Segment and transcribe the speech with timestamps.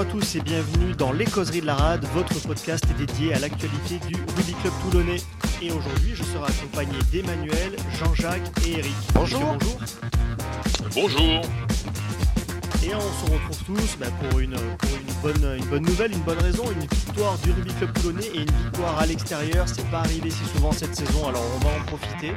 [0.00, 3.38] Bonjour à tous et bienvenue dans Les Causeries de la Rade, votre podcast dédié à
[3.38, 5.18] l'actualité du Rugby Club Toulonnais.
[5.60, 8.94] Et aujourd'hui, je serai accompagné d'Emmanuel, Jean-Jacques et Eric.
[9.12, 9.42] Bonjour.
[9.42, 9.78] bonjour.
[10.94, 11.42] Bonjour.
[12.82, 16.22] Et on se retrouve tous bah, pour, une, pour une, bonne, une bonne nouvelle, une
[16.22, 19.68] bonne raison, une victoire du Rugby Club Toulonnais et une victoire à l'extérieur.
[19.68, 22.32] C'est pas arrivé si souvent cette saison, alors on va en profiter.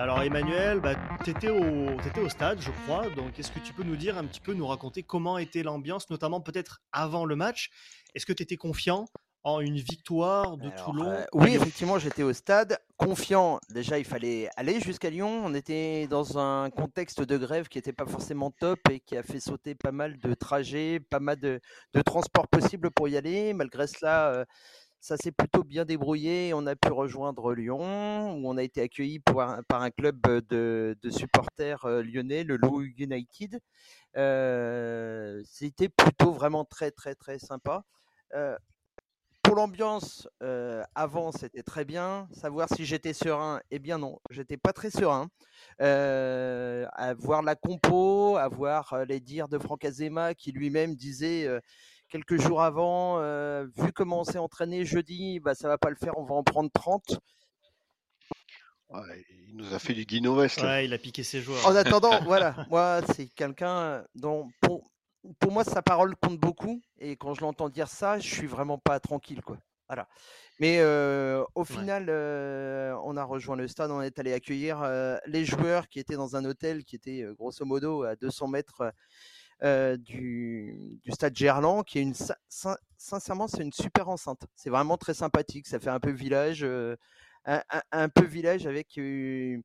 [0.00, 0.94] Alors Emmanuel, bah,
[1.24, 4.38] tu étais, au stade, je crois, donc est-ce que tu peux nous dire un petit
[4.38, 7.70] peu, nous raconter comment était l'ambiance, notamment peut-être avant le match?
[8.14, 9.06] Est-ce que tu étais confiant
[9.42, 11.10] en une victoire de Toulon?
[11.10, 13.58] euh, Oui, effectivement, j'étais au stade, confiant.
[13.70, 15.42] Déjà, il fallait aller jusqu'à Lyon.
[15.44, 19.24] On était dans un contexte de grève qui n'était pas forcément top et qui a
[19.24, 21.60] fait sauter pas mal de trajets, pas mal de,
[22.06, 23.52] transports possibles pour y aller.
[23.52, 24.44] Malgré cela, euh,
[25.00, 26.52] ça s'est plutôt bien débrouillé.
[26.54, 31.86] On a pu rejoindre Lyon, où on a été accueilli par un club de, supporters
[32.02, 33.60] lyonnais, le Lou United.
[35.44, 37.84] C'était plutôt vraiment très, très, très sympa
[39.48, 40.28] pour l'ambiance,
[40.94, 42.28] avant, c'était très bien.
[42.32, 45.30] Savoir si j'étais serein, eh bien non, j'étais pas très serein.
[45.80, 51.48] Euh, à voir la compo, à voir les dires de Franck Azema qui lui-même disait
[52.08, 53.20] quelques jours avant,
[53.76, 56.42] vu comment on s'est entraîné jeudi, bah, ça va pas le faire, on va en
[56.42, 57.18] prendre 30.
[59.48, 60.60] il nous a fait du guinovest.
[60.62, 61.66] Ouais, il a piqué ses joueurs.
[61.66, 64.90] En attendant, voilà, moi, c'est quelqu'un dont, pour,
[65.38, 66.80] pour moi, sa parole compte beaucoup.
[66.98, 69.58] Et quand je l'entends dire ça, je suis vraiment pas tranquille, quoi.
[69.88, 70.06] Voilà.
[70.60, 70.82] Mais
[71.54, 72.10] au final,
[73.04, 74.82] on a rejoint le stade, on est allé accueillir
[75.26, 78.92] les joueurs qui étaient dans un hôtel qui était grosso modo à 200 mètres
[79.62, 82.14] du, stade Gerland, qui est une
[82.96, 84.46] sincèrement c'est une super enceinte.
[84.54, 85.66] C'est vraiment très sympathique.
[85.66, 86.66] Ça fait un peu village,
[87.44, 89.62] un, peu village avec une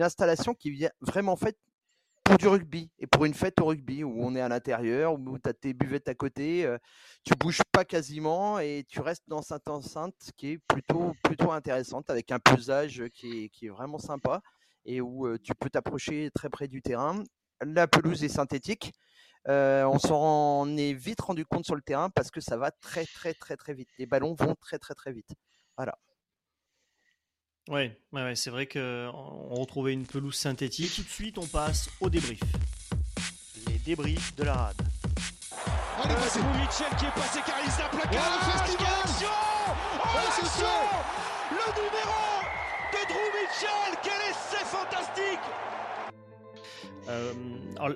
[0.00, 1.58] installation qui vient vraiment faite
[2.24, 5.38] pour du rugby et pour une fête au rugby où on est à l'intérieur, où
[5.38, 6.68] tu as tes buvettes à côté,
[7.24, 12.10] tu bouges pas quasiment et tu restes dans cette enceinte qui est plutôt, plutôt intéressante
[12.10, 14.42] avec un pesage qui est, qui est vraiment sympa
[14.84, 17.22] et où tu peux t'approcher très près du terrain.
[17.64, 18.92] La pelouse est synthétique.
[19.46, 23.34] on s'en est vite rendu compte sur le terrain parce que ça va très très
[23.34, 23.88] très très vite.
[23.98, 25.30] Les ballons vont très très très vite.
[25.76, 25.96] Voilà.
[27.68, 30.94] Oui, ouais, c'est vrai qu'on retrouvait une pelouse synthétique.
[30.94, 32.40] Tout de suite, on passe au débrief.
[33.66, 34.82] Les débriefs de la rade.
[36.00, 38.18] Allez, euh, c'est Mitchell qui est passé car il s'est plaqué.
[38.20, 39.28] Oh, festival action
[39.98, 40.76] oh, l'action
[41.50, 42.22] Le numéro
[42.92, 45.46] de Drew Mitchell Quel essai fantastique
[47.08, 47.32] euh,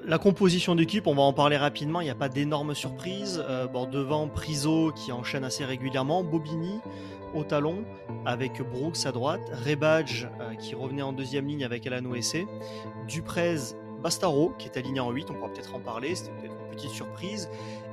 [0.05, 3.43] la composition d'équipe, on va en parler rapidement, il n'y a pas d'énormes surprises.
[3.49, 6.81] Euh, bon, devant Priso qui enchaîne assez régulièrement, Bobigny,
[7.35, 7.85] au talon
[8.27, 12.47] avec Brooks à droite, Rebadge euh, qui revenait en deuxième ligne avec Alan Oessé,
[13.09, 16.77] Duprez, Bastaro qui est aligné en 8, on pourra peut-être en parler, c'était peut-être une
[16.77, 17.49] petite surprise.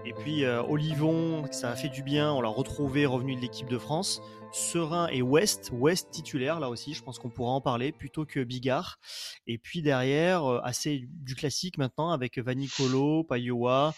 [0.05, 3.77] Et puis Olivon, ça a fait du bien, on l'a retrouvé revenu de l'équipe de
[3.77, 4.21] France.
[4.51, 8.43] Serein et West, West titulaire là aussi, je pense qu'on pourra en parler plutôt que
[8.43, 8.99] Bigard.
[9.45, 13.93] Et puis derrière, euh, assez du classique maintenant avec Vanicolo, Payoa,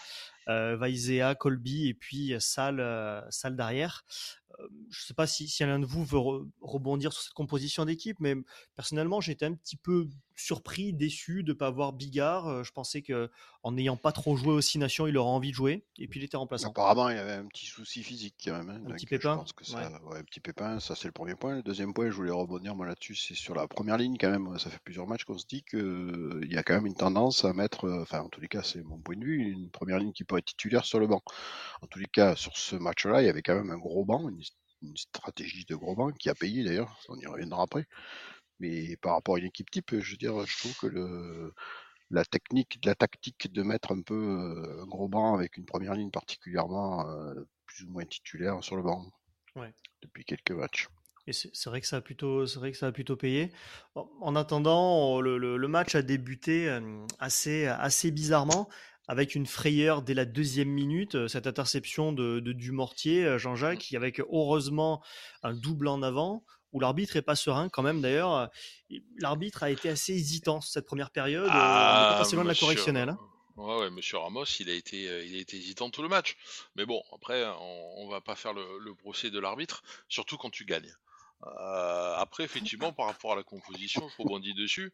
[0.48, 4.04] euh, Colby et puis Salle, Salle derrière
[4.58, 6.20] je ne sais pas si, si l'un de vous veut
[6.60, 8.34] rebondir sur cette composition d'équipe, mais
[8.76, 10.08] personnellement, j'étais un petit peu
[10.40, 12.48] surpris, déçu de ne pas voir Bigard.
[12.48, 13.30] Euh, je pensais que
[13.62, 16.18] en n'ayant pas trop joué aux Six Nations, il aurait envie de jouer, et puis
[16.18, 16.70] il était remplaçant.
[16.70, 18.70] Apparemment, il avait un petit souci physique quand même.
[18.70, 19.44] Hein, un petit pépin.
[19.44, 21.56] un petit pépin, ça c'est le premier point.
[21.56, 24.58] Le deuxième point, je voulais rebondir moi là-dessus, c'est sur la première ligne quand même.
[24.58, 27.52] Ça fait plusieurs matchs qu'on se dit qu'il y a quand même une tendance à
[27.52, 30.12] mettre, euh, enfin en tous les cas, c'est mon point de vue, une première ligne
[30.12, 31.22] qui peut être titulaire sur le banc.
[31.82, 34.28] En tous les cas, sur ce match-là, il y avait quand même un gros banc,
[34.28, 34.39] une
[34.82, 37.86] une stratégie de gros banc qui a payé d'ailleurs, on y reviendra après.
[38.58, 41.54] Mais par rapport à une équipe type, je veux dire, je trouve que le,
[42.10, 45.94] la technique, la tactique de mettre un peu euh, un gros banc avec une première
[45.94, 47.34] ligne particulièrement euh,
[47.66, 49.06] plus ou moins titulaire sur le banc
[50.02, 50.88] depuis quelques matchs.
[51.26, 53.52] Et c'est vrai que ça a plutôt, c'est vrai que ça a plutôt payé.
[53.94, 58.68] En attendant, le, le match a débuté euh, assez, assez bizarrement
[59.10, 64.20] avec une frayeur dès la deuxième minute, euh, cette interception de, Dumortier, euh, Jean-Jacques, avec
[64.20, 65.02] heureusement
[65.42, 68.32] un double en avant, où l'arbitre est pas serein quand même d'ailleurs.
[68.36, 68.46] Euh,
[69.18, 73.08] l'arbitre a été assez hésitant cette première période, ah, pas loin de la correctionnelle.
[73.08, 73.18] Hein.
[73.56, 76.36] Ouais, Monsieur Ramos, il a été, il a été hésitant tout le match.
[76.76, 80.50] Mais bon, après, on, ne va pas faire le, le procès de l'arbitre, surtout quand
[80.50, 80.94] tu gagnes.
[81.46, 84.92] Euh, après, effectivement, par rapport à la composition, je rebondis dessus.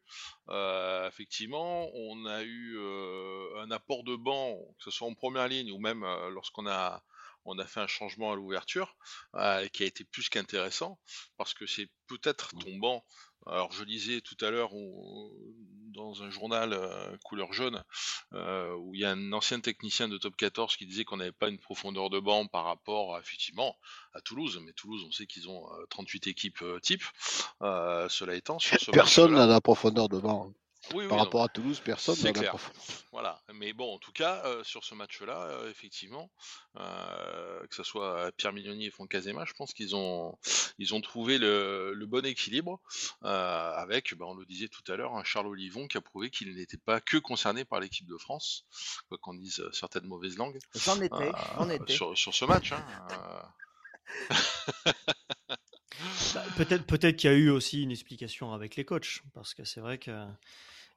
[0.49, 5.49] Euh, effectivement, on a eu euh, un apport de banc, que ce soit en première
[5.49, 7.03] ligne ou même lorsqu'on a
[7.49, 8.97] on a fait un changement à l'ouverture
[9.73, 10.99] qui a été plus qu'intéressant
[11.37, 13.05] parce que c'est peut-être ton banc
[13.47, 14.71] Alors je lisais tout à l'heure
[15.95, 17.83] dans un journal euh, couleur jaune
[18.35, 21.33] euh, où il y a un ancien technicien de top 14 qui disait qu'on n'avait
[21.33, 23.77] pas une profondeur de banc par rapport effectivement
[24.13, 27.05] à Toulouse, mais Toulouse on sait qu'ils ont 38 équipes type.
[27.61, 30.53] cela étant, sur ce personne n'a la profondeur de banc.
[30.95, 32.55] Oui, Par rapport à Toulouse, personne c'est clair.
[33.13, 36.31] Voilà, mais bon, en tout cas, euh, sur ce match-là, euh, effectivement,
[36.77, 40.39] euh, que ce soit Pierre Mignoni et Franck Casema, je pense qu'ils ont,
[40.79, 42.81] ils ont trouvé le, bon équilibre
[43.23, 46.55] avec, ben, on le disait tout à l'heure, un Charles Olivon qui a prouvé qu'il
[46.55, 48.65] n'était pas que concerné par l'équipe de France,
[49.09, 50.59] quoi qu'on dise certaines mauvaises langues.
[50.75, 51.93] J'en étais, j'en étais.
[51.93, 52.73] Sur, sur, ce match.
[52.73, 52.85] Hein,
[56.35, 59.65] bah, peut-être peut-être qu'il y a eu aussi une explication avec les coachs, parce que
[59.65, 60.13] c'est vrai que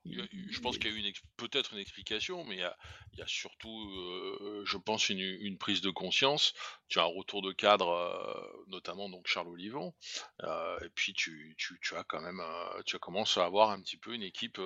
[0.05, 2.59] je pense qu'il y a eu peut-être une explication, mais il
[3.17, 6.53] y a, surtout, euh, je pense, une, prise de conscience.
[6.87, 9.93] Tu as un retour de cadre, euh, notamment donc Charles Olivon,
[10.43, 11.55] euh, et puis tu,
[11.95, 12.41] as quand même,
[12.85, 14.61] tu as commencé à avoir un petit peu une équipe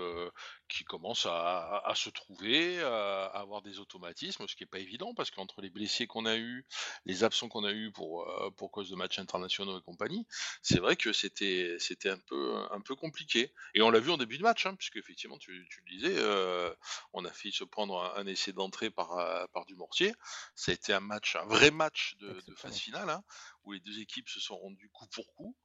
[0.70, 5.32] qui commence à, se trouver, à avoir des automatismes, ce qui n'est pas évident parce
[5.32, 6.66] qu'entre les blessés qu'on a eu,
[7.06, 8.28] les absents qu'on a eu pour
[8.58, 10.26] pour cause de matchs internationaux et compagnie,
[10.62, 13.52] c'est vrai que c'était c'était un peu un peu compliqué.
[13.74, 16.74] Et on l'a vu en début de match, hein, puisque effectivement tu, le disais, euh,
[17.14, 20.14] on a fait se prendre un, essai d'entrée par, euh, par du mortier.
[20.56, 23.24] Ça a été un match, un vrai match de, phase finale, hein,
[23.64, 25.56] où les deux équipes se sont rendues coup pour coup.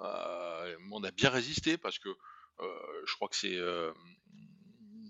[0.00, 2.08] Euh, on a bien résisté parce que
[2.58, 3.58] je crois que c'est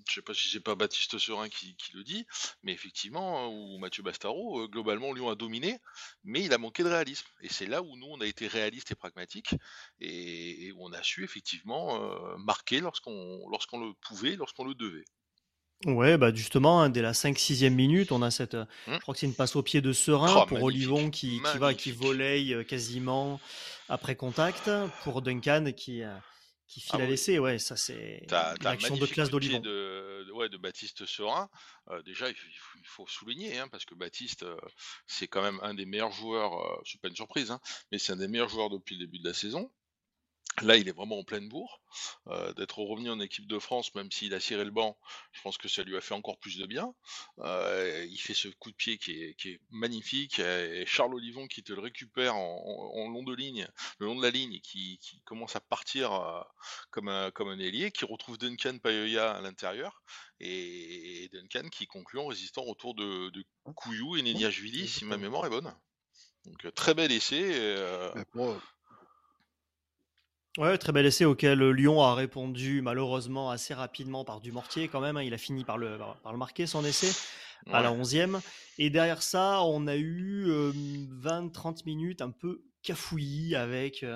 [0.08, 2.26] je sais pas si c'est pas Baptiste Serin qui, le dit,
[2.62, 5.78] mais effectivement, ou Mathieu Bastaro, euh, globalement, Lyon a dominé,
[6.24, 7.26] mais il a manqué de réalisme.
[7.40, 9.54] Et c'est là où nous, on a été réaliste et pragmatique,
[10.00, 15.04] et, où on a su effectivement euh, marquer lorsqu'on lorsqu'on le pouvait, lorsqu'on le devait.
[15.86, 18.54] Ouais, bah justement, hein, dès la 5-6e minute, on a cette.
[18.54, 18.94] Euh, mmh.
[18.94, 21.58] Je crois que c'est une passe au pied de Serein oh, pour Olivon qui, qui,
[21.58, 23.40] va, qui volaille quasiment
[23.88, 24.70] après contact,
[25.02, 26.02] pour Duncan qui,
[26.66, 28.26] qui file ah à l'essai, ouais, ça c'est
[28.62, 29.60] l'action de classe d'Olivon.
[29.60, 31.48] De, ouais, de Baptiste Serin.
[31.90, 32.36] Euh, déjà, il
[32.84, 34.56] faut, souligner, hein, parce que Baptiste, euh,
[35.06, 37.60] c'est quand même un des meilleurs joueurs, euh, c'est pas une surprise, hein,
[37.92, 39.70] mais c'est un des meilleurs joueurs depuis le début de la saison.
[40.62, 41.80] Là, il est vraiment en pleine bourre.
[42.28, 44.96] Euh, d'être revenu en équipe de France, même s'il a ciré le banc,
[45.32, 46.94] je pense que ça lui a fait encore plus de bien.
[47.40, 50.38] Euh, il fait ce coup de pied qui est, magnifique.
[50.38, 53.68] Et Charles Olivon qui te le récupère en, long de ligne,
[53.98, 56.40] le long de la ligne, qui, qui commence à partir euh,
[56.90, 60.02] comme, un, comme un ailier, qui retrouve Duncan Payoya à l'intérieur.
[60.40, 65.46] Et, Duncan qui conclut en résistant autour de, de Couillou et Neniashvili, si ma mémoire
[65.46, 65.74] est bonne.
[66.44, 67.54] Donc très bel essai.
[70.56, 75.00] Ouais, très bel essai auquel Lyon a répondu malheureusement assez rapidement par du mortier quand
[75.00, 75.16] même.
[75.16, 75.24] Hein.
[75.24, 77.10] Il a fini par le, par le marquer son essai
[77.72, 78.40] à la 11e.
[78.78, 84.06] Et derrière ça, on a eu 20-30 minutes un peu cafouillis avec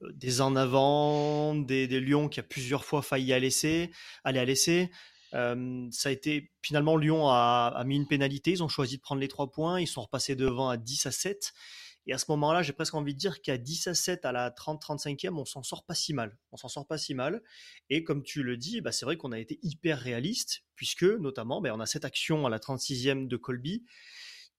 [0.00, 3.92] des en avant, des, des Lyon qui a plusieurs fois failli à laisser,
[4.24, 4.90] aller à l'essai.
[5.30, 8.50] ça a été finalement Lyon a, a, mis une pénalité.
[8.50, 9.80] Ils ont choisi de prendre les trois points.
[9.80, 11.52] Ils sont repassés devant à 10 à 7.
[12.06, 14.50] Et à ce moment-là, j'ai presque envie de dire qu'à 10 à 7 à la
[14.50, 16.36] 30-35e, on s'en sort pas si mal.
[16.52, 17.42] On s'en sort pas si mal.
[17.88, 21.60] Et comme tu le dis, bah, c'est vrai qu'on a été hyper réaliste, puisque notamment,
[21.60, 23.84] bah, on a cette action à la 36e de Colby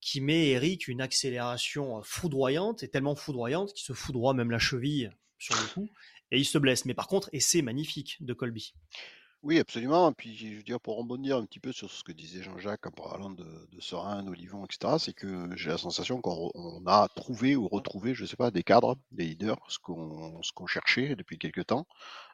[0.02, 5.12] qui met Eric une accélération foudroyante, et tellement foudroyante qu'il se foudroie même la cheville
[5.40, 5.90] sur le coup,
[6.32, 6.86] et il se blesse.
[6.86, 8.74] Mais par contre, et c'est magnifique de Colby.
[9.46, 10.12] Oui, absolument.
[10.12, 12.92] Puis, je veux dire, pour rebondir un petit peu sur ce que disait Jean-Jacques en
[12.92, 17.68] parlant de, de Serein, d'Olivon, etc., c'est que j'ai la sensation qu'on a trouvé ou
[17.68, 21.86] retrouvé, je ne sais pas, des cadres, des leaders, ce qu'on cherchait depuis quelques temps.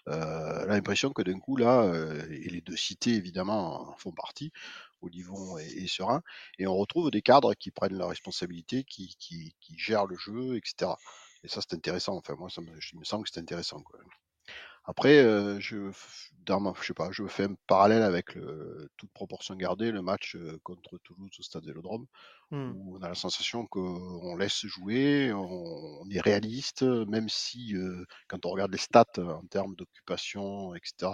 [0.10, 4.54] Euh, l'impression que d'un coup, là, euh, et les deux cités, évidemment, en font partie,
[5.02, 6.24] Olivon et, et Serein,
[6.60, 9.16] et on retrouve des cadres qui prennent la responsabilité, qui
[9.78, 10.92] gèrent le jeu, etc.
[11.44, 12.16] Et ça, c'est intéressant.
[12.18, 13.82] Enfin, moi, ça me, je me sens que c'est intéressant.
[13.82, 14.00] Quoi.
[14.84, 15.92] Après, euh, je,
[16.82, 20.60] je sais pas, je fais un parallèle avec le, toute proportion gardée, le match euh,
[20.64, 22.08] contre Toulouse au Stade Vélodrome,
[22.52, 22.72] mmh.
[22.76, 28.46] où on a la sensation qu'on laisse jouer, on, est réaliste, même si euh, quand
[28.46, 31.14] on regarde les stats en termes d'occupation, etc.,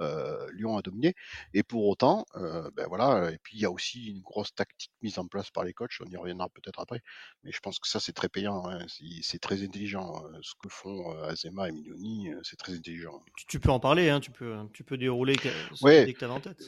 [0.00, 1.14] euh, Lyon a dominé.
[1.52, 3.30] Et pour autant, ben voilà.
[3.32, 5.98] Et puis il y a aussi une grosse tactique mise en place par les coachs.
[6.00, 7.00] On y reviendra peut-être après,
[7.42, 8.78] mais je pense que ça c'est très payant, hein,
[9.22, 10.22] c'est très intelligent.
[10.42, 13.22] Ce que font Azema et Milioni, c'est très intelligent.
[13.48, 16.62] Tu, peux en parler, hein, tu peux tu peux dérouler ce que tu en tête.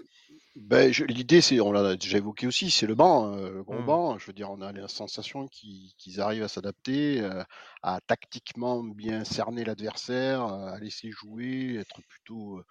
[0.57, 3.87] Ben, L'idée, c'est, on l'a déjà évoqué aussi, c'est le banc, euh, le gros mmh.
[3.87, 4.19] banc.
[4.19, 7.45] Je veux dire, on a la sensation qu'ils arrivent à s'adapter, euh,
[7.83, 12.63] à tactiquement bien cerner l'adversaire, euh, à laisser jouer, être plutôt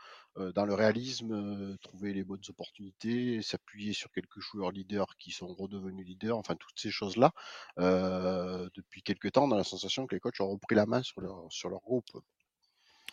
[0.54, 6.06] dans le réalisme, trouver les bonnes opportunités, s'appuyer sur quelques joueurs leaders qui sont redevenus
[6.06, 7.32] leaders, enfin toutes ces choses-là.
[7.76, 11.22] depuis quelques temps, on a la sensation que les coachs ont repris la main sur
[11.22, 12.06] leur, sur leur groupe.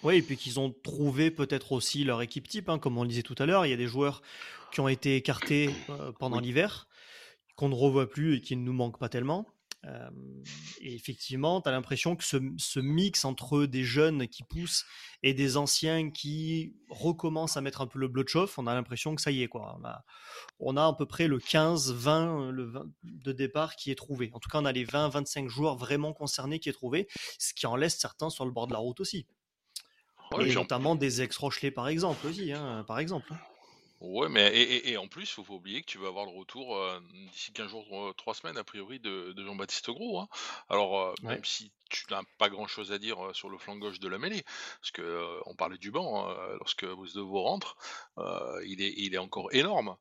[0.04, 3.08] Oui, et puis qu'ils ont trouvé peut-être aussi leur équipe type, hein, comme on le
[3.08, 3.64] disait tout à l'heure.
[3.64, 4.20] Il y a des joueurs
[4.70, 6.88] qui ont été écartés euh, pendant l'hiver,
[7.56, 9.46] qu'on ne revoit plus et qui ne nous manquent pas tellement.
[9.87, 10.11] Euh,
[10.80, 14.84] et effectivement, tu as l'impression que ce, mix entre des jeunes qui poussent
[15.23, 18.75] et des anciens qui recommencent à mettre un peu le bleu de chauffe, on a
[18.75, 19.49] l'impression que ça y est.
[19.49, 19.75] Quoi.
[19.78, 20.04] On, a,
[20.58, 22.73] on a à peu près le 15-20 le
[23.04, 24.30] de départ qui est trouvé.
[24.34, 27.08] En tout cas, on a les 20-25 joueurs vraiment concernés qui est trouvé,
[27.38, 29.26] ce qui en laisse certains sur le bord de la route aussi.
[30.41, 33.33] Et notamment des ex-Rochelais par exemple aussi, hein, par exemple.
[34.01, 36.77] Ouais, mais et, et, en plus, faut pas oublier que tu vas avoir le retour
[36.77, 37.01] euh,
[37.33, 40.21] d'ici 15 jours, 3 semaines, a priori, de, de Jean-Baptiste Gros.
[40.21, 40.29] Hein.
[40.69, 44.01] Alors, euh, même si tu n'as pas grand-chose à dire euh, sur le flanc gauche
[44.01, 44.43] de la mêlée,
[44.81, 47.77] parce que on parlait du banc, hein, lorsque Deveau rentre,
[48.65, 49.97] il, est, il est encore énorme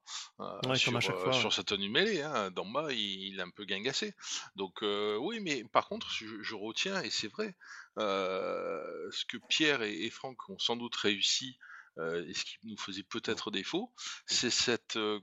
[0.75, 2.21] sur, sur sa tenue mêlée.
[2.21, 2.49] Hein.
[2.51, 4.15] D'en il, il est un peu guingassé.
[4.55, 7.55] Donc, oui, mais par contre, je, retiens, et c'est vrai,
[7.97, 12.77] ce que Pierre et, et Franck ont sans doute réussi euh, et ce qui nous
[12.77, 13.93] faisait peut-être défaut,
[14.25, 15.19] c'est cette euh,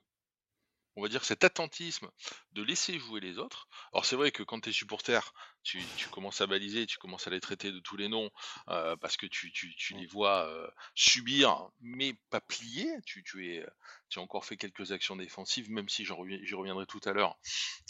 [0.97, 2.11] on va dire cet attentisme
[2.53, 3.69] de laisser jouer les autres.
[3.93, 7.31] Alors c'est vrai que quand tu es supporter, tu, commences à baliser, tu commences à
[7.31, 8.29] les traiter de tous les noms
[8.69, 9.53] euh, parce que tu,
[9.95, 10.51] les vois
[10.95, 12.91] subir, mais pas plier.
[13.07, 13.65] Tu, es,
[14.09, 16.13] tu as encore fait quelques actions défensives, même si j'y
[16.55, 17.39] reviendrai tout à l'heure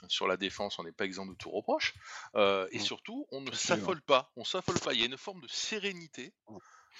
[0.09, 1.95] sur la défense, on n'est pas exempt de tout reproche.
[2.37, 4.31] et surtout, on ne s'affole pas.
[4.37, 4.93] On s'affole pas.
[4.93, 6.35] Il y a une forme de sérénité.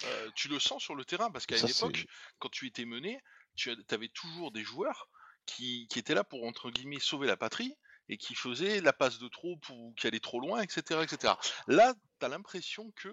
[0.03, 2.05] Euh, tu le sens sur le terrain parce qu'à une époque,
[2.39, 3.19] quand tu étais mené,
[3.55, 5.09] tu avais toujours des joueurs
[5.45, 7.75] qui, étaient là pour entre guillemets sauver la patrie
[8.09, 11.33] et qui faisaient la passe de trop ou qui allaient trop loin, etc., etc.
[11.67, 13.09] Là, tu as l'impression que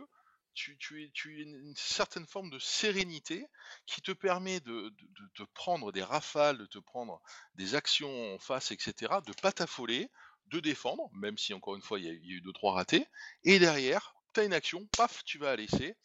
[0.54, 3.47] tu, tu, es, tu une certaine forme de sérénité
[3.87, 4.92] qui te permet de,
[5.37, 7.20] te prendre des rafales, de te prendre
[7.54, 10.11] des actions en face, etc., de pas t'affoler,
[10.47, 13.06] de défendre, même si encore une fois il y, a, eu deux trois ratés,
[13.44, 15.97] et derrière, tu as une action, paf, tu vas la laisser,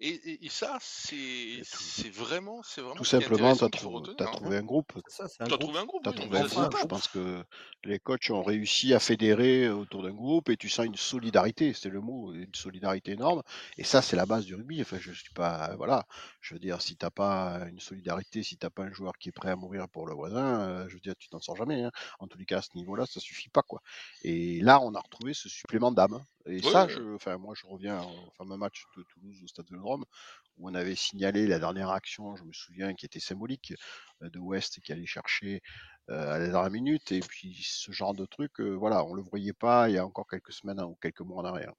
[0.00, 1.62] et, et, ça, c'est
[2.10, 2.94] vraiment, c'est vraiment.
[2.94, 4.30] Tout simplement, tu as, hein.
[4.32, 4.92] trouvé un groupe.
[4.94, 6.06] Tu as trouvé un groupe.
[6.06, 6.76] As trouvé un groupe.
[6.80, 7.42] Je pense que
[7.82, 11.88] les coachs ont réussi à fédérer autour d'un groupe et tu sens une solidarité, c'est
[11.88, 13.42] le mot, une solidarité énorme.
[13.76, 14.80] Et ça, c'est la base du rugby.
[14.80, 16.06] Enfin, je suis pas, voilà.
[16.40, 19.32] Je veux dire, si t'as pas une solidarité, si t'as pas un joueur qui est
[19.32, 21.82] prêt à mourir pour le voisin, euh, je veux dire, tu t'en sors jamais.
[21.82, 21.90] Hein.
[22.20, 23.82] En tous les cas, à ce niveau-là, ça suffit pas, quoi.
[24.22, 26.20] Et là, on a retrouvé ce supplément d'âme.
[26.48, 29.76] Et ça, je, enfin, moi, je reviens au fameux match de Toulouse au Stade de
[29.76, 30.04] Rome,
[30.56, 33.74] où on avait signalé la dernière action, je me souviens, qui était symbolique,
[34.22, 35.62] euh, de West qui allait chercher
[36.10, 37.12] euh, à la dernière minute.
[37.12, 40.06] Et puis, ce genre de truc, euh, voilà, on le voyait pas il y a
[40.06, 41.72] encore quelques semaines ou quelques mois en arrière.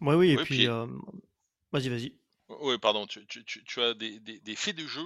[0.00, 2.14] Ouais, oui, et puis, vas-y, vas-y.
[2.48, 3.20] Oui, pardon, tu,
[3.80, 5.04] as des, faits de jeu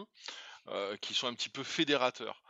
[1.00, 2.42] qui sont un petit peu fédérateurs.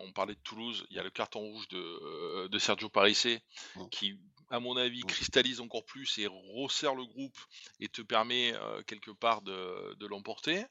[0.00, 3.42] On parlait de Toulouse, il y a le carton rouge de, Sergio Parissé
[3.76, 3.88] mmh.
[3.90, 4.18] qui
[4.50, 7.36] à mon avis, cristallise encore plus et resserre le groupe
[7.80, 10.64] et te permet euh, quelque part de, de l'emporter.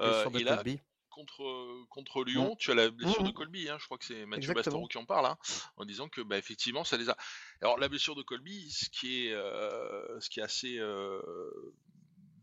[0.00, 0.62] Euh, et là,
[1.10, 4.52] contre, contre Lyon, tu as la blessure de Colby, hein, je crois que c'est Mathieu
[4.54, 5.38] Bastaro qui en parle, hein,
[5.76, 7.16] en disant que bah, effectivement ça les a.
[7.60, 10.78] Alors la blessure de Colby, ce qui est, euh, ce qui est assez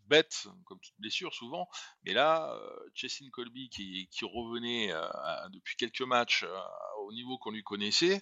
[0.07, 1.67] bête, comme toute blessure souvent.
[2.03, 5.07] Mais là, euh, Colby qui, revenait euh,
[5.49, 6.59] depuis quelques matchs euh,
[7.01, 8.21] au niveau qu'on lui connaissait,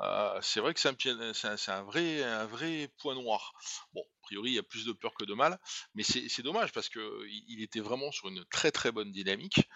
[0.00, 3.52] euh, c'est vrai que c'est un, un, vrai, un vrai point noir.
[3.92, 5.58] Bon, a priori, il y a plus de peur que de mal,
[5.94, 9.68] mais c'est dommage parce qu'il il était vraiment sur une très très bonne dynamique.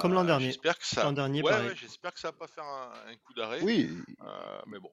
[0.00, 0.46] Comme, l'an dernier.
[0.46, 1.10] J'espère que ça.
[1.12, 3.60] Dernier, ouais, j'espère que ça va pas faire un, un coup d'arrêt.
[3.62, 3.90] Oui.
[4.66, 4.90] mais bon.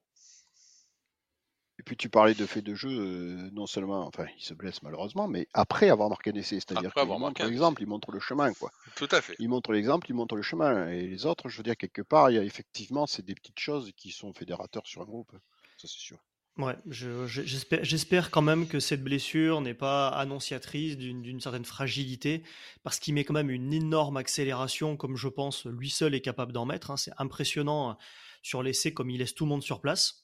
[1.80, 4.82] Et puis tu parlais de fait de jeu, euh, non seulement, enfin, il se blesse
[4.82, 8.52] malheureusement, mais après avoir marqué un essai, c'est-à-dire qu'il montre l'exemple, il montre le chemin,
[8.54, 8.72] quoi.
[8.96, 9.36] Tout à fait.
[9.38, 10.90] Il montre l'exemple, il montre le chemin.
[10.90, 13.60] Et les autres, je veux dire, quelque part, il y a effectivement, c'est des petites
[13.60, 15.32] choses qui sont fédérateurs sur un groupe,
[15.78, 16.18] ça c'est sûr.
[16.58, 22.42] Ouais, j'espère quand même que cette blessure n'est pas annonciatrice d'une certaine fragilité,
[22.82, 26.54] parce qu'il met quand même une énorme accélération, comme je pense lui seul est capable
[26.54, 26.90] d'en mettre.
[26.90, 26.98] Hein.
[26.98, 27.96] C'est impressionnant
[28.42, 30.24] sur l'essai comme il laisse tout le monde sur place.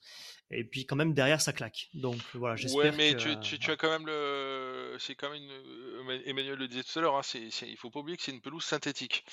[0.51, 1.89] Et puis quand même derrière ça claque.
[1.93, 2.83] Donc voilà, j'espère.
[2.83, 6.21] Ouais, mais tu, tu, as quand même le, c'est quand même une...
[6.25, 8.41] Emmanuel le disait tout à l'heure, hein, c'est, il faut pas oublier que c'est une
[8.41, 9.25] pelouse synthétique.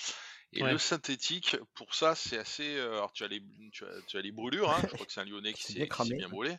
[0.52, 2.76] Et le synthétique, pour ça, c'est assez.
[2.76, 3.40] Euh, alors, tu as les,
[3.70, 5.88] tu as, tu as les brûlures, hein, je crois que c'est un Lyonnais qui s'est
[6.16, 6.56] bien brûlé.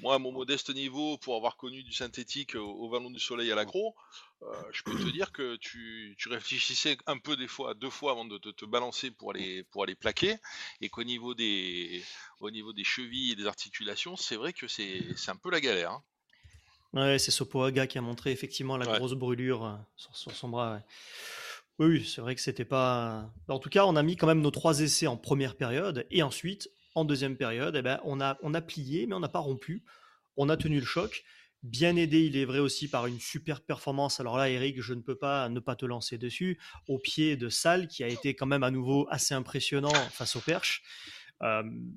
[0.00, 3.54] Moi, à mon modeste niveau, pour avoir connu du synthétique au, Vallon du Soleil à
[3.54, 3.94] l'accro,
[4.42, 8.12] euh, je peux te dire que tu, tu, réfléchissais un peu des fois, deux fois
[8.12, 10.36] avant de te, balancer pour aller, pour aller plaquer,
[10.80, 12.02] et qu'au niveau des,
[12.40, 15.92] au niveau des chevilles et des articulations, c'est vrai que c'est un peu la galère.
[15.92, 16.02] Hein.
[16.94, 20.80] Ouais, c'est Sopoaga qui a montré effectivement la grosse brûlure euh, sur, sur son bras.
[21.80, 23.32] Oui, c'est vrai que c'était pas.
[23.48, 26.22] En tout cas, on a mis quand même nos trois essais en première période et
[26.22, 29.40] ensuite, en deuxième période, eh ben, on, a, on a plié, mais on n'a pas
[29.40, 29.84] rompu.
[30.36, 31.24] On a tenu le choc.
[31.62, 34.20] bien aidé, il est vrai aussi, par une super performance.
[34.20, 36.58] Alors là, Eric, je ne peux pas ne pas te lancer dessus,
[36.88, 40.40] au pied de Salle, qui a été quand même à nouveau assez impressionnant face au
[40.40, 40.82] Perche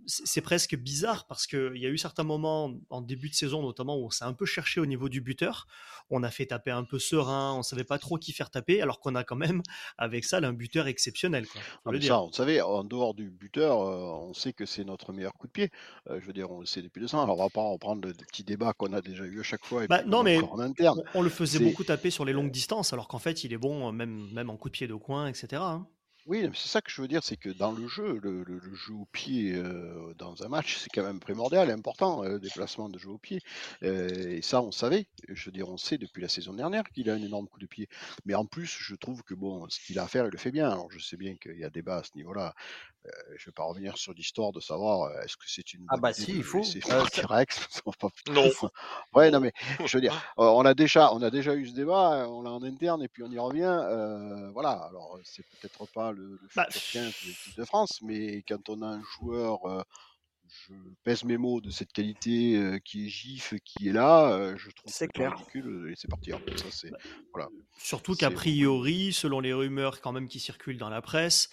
[0.05, 3.97] c'est presque bizarre parce qu'il y a eu certains moments en début de saison, notamment
[3.97, 5.67] où on s'est un peu cherché au niveau du buteur.
[6.09, 8.99] On a fait taper un peu serein, on savait pas trop qui faire taper, alors
[8.99, 9.61] qu'on a quand même
[9.97, 11.47] avec ça un buteur exceptionnel.
[11.47, 15.13] Quoi, ah, le ça, on savait, en dehors du buteur, on sait que c'est notre
[15.13, 15.71] meilleur coup de pied.
[16.09, 17.23] je veux dire, on le sait depuis deux ans.
[17.23, 19.87] Alors on va pas reprendre le petit débat qu'on a déjà eu à chaque fois.
[19.87, 21.03] Bah, non, mais en interne.
[21.13, 23.91] On, le faisait beaucoup taper sur les longues distances, alors qu'en fait, il est bon
[23.91, 25.61] même, même en coup de pied de coin, etc.
[26.27, 28.43] Oui, c'est ça que je veux dire, c'est que dans le jeu, le,
[28.75, 32.89] jeu au pied euh, dans un match, c'est quand même primordial, important, le euh, déplacement
[32.89, 33.39] de jeu au pied.
[33.83, 35.07] Euh, et ça, on savait.
[35.29, 37.65] Je veux dire, on sait depuis la saison dernière qu'il a un énorme coup de
[37.65, 37.87] pied.
[38.25, 40.51] Mais en plus, je trouve que bon, ce qu'il a à faire, il le fait
[40.51, 40.69] bien.
[40.69, 42.53] Alors, je sais bien qu'il y a débat à ce niveau-là.
[43.05, 46.11] je ne vais pas revenir sur l'histoire de savoir est-ce que c'est une ah bah
[46.11, 46.81] si il faut c'est
[48.31, 48.49] non
[49.15, 49.53] ouais non mais
[49.85, 52.61] je veux dire on a déjà on a déjà eu ce débat on l'a en
[52.63, 53.79] interne et puis on y revient
[54.53, 58.69] voilà alors c'est peut-être pas le, bah, futur 15 de l'équipe de France, mais quand
[58.69, 59.81] on a un joueur, euh,
[60.47, 64.69] je pèse mes mots, de cette qualité euh, qui est GIF, qui est là, je
[64.71, 65.33] trouve c'est clair.
[65.37, 66.39] ridicule de laisser partir.
[66.55, 66.97] Ça, bah,
[67.33, 67.49] voilà.
[67.77, 71.49] Surtout qu'a priori, selon les rumeurs quand même qui circulent dans la presse,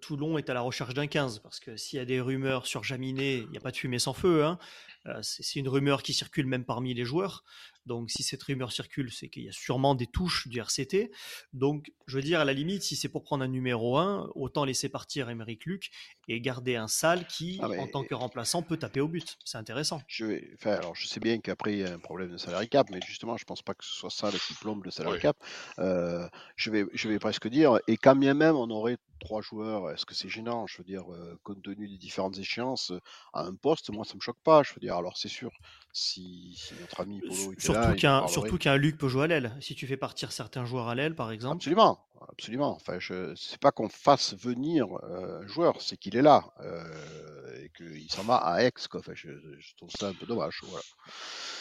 [0.00, 2.84] Toulon est à la recherche d'un 15, parce que s'il y a des rumeurs sur
[2.84, 4.44] Jaminet, il n'y a pas de fumée sans feu.
[4.44, 4.58] Hein.
[5.22, 7.44] c'est une rumeur qui circule même parmi les joueurs.
[7.88, 11.10] Donc, si cette rumeur circule, c'est qu'il y a sûrement des touches du RCT.
[11.52, 14.64] Donc, je veux dire, à la limite, si c'est pour prendre un numéro 1, autant
[14.64, 15.90] laisser partir Émeric Luc
[16.28, 19.38] et garder un sale qui, ah, en tant que remplaçant, peut taper au but.
[19.44, 20.02] C'est intéressant.
[20.06, 20.50] Je, vais...
[20.54, 23.00] enfin, alors, je sais bien qu'après, il y a un problème de salary cap, mais
[23.06, 25.36] justement, je ne pense pas que ce soit ça le qui plombe le salary cap.
[25.78, 29.90] Euh, je, vais, je vais presque dire, et quand bien même on aurait trois joueurs,
[29.90, 30.66] est-ce que c'est gênant?
[30.66, 32.92] Je veux dire, euh, compte tenu des différentes échéances,
[33.32, 34.62] à un poste, moi, ça me choque pas.
[34.62, 35.50] Je veux dire, alors c'est sûr,
[35.92, 39.52] si, notre ami Polo était surtout qu'un surtout qu'un Luc peut jouer à l'aile.
[39.60, 41.56] Si tu fais partir certains joueurs à l'aile, par exemple.
[41.56, 41.98] Absolument,
[42.28, 42.74] absolument.
[42.74, 46.84] Enfin, je c'est pas qu'on fasse venir euh, un joueur, c'est qu'il est là euh,
[47.62, 48.72] et qu'il s'en va à Aix.
[48.90, 49.00] Quoi.
[49.00, 49.30] Enfin, je,
[49.76, 50.60] trouve ça un peu dommage.
[50.62, 50.84] Voilà.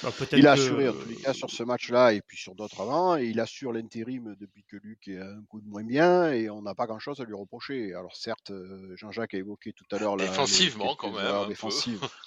[0.03, 2.81] Bah, il a assuré en tous les cas sur ce match-là et puis sur d'autres
[2.81, 3.17] avant.
[3.17, 6.61] Et il assure l'intérim depuis que Luc est un coup de moins bien et on
[6.61, 7.93] n'a pas grand-chose à lui reprocher.
[7.93, 11.47] Alors certes, euh, Jean-Jacques a évoqué tout à l'heure défensivement quand même.
[11.47, 12.01] Défensive.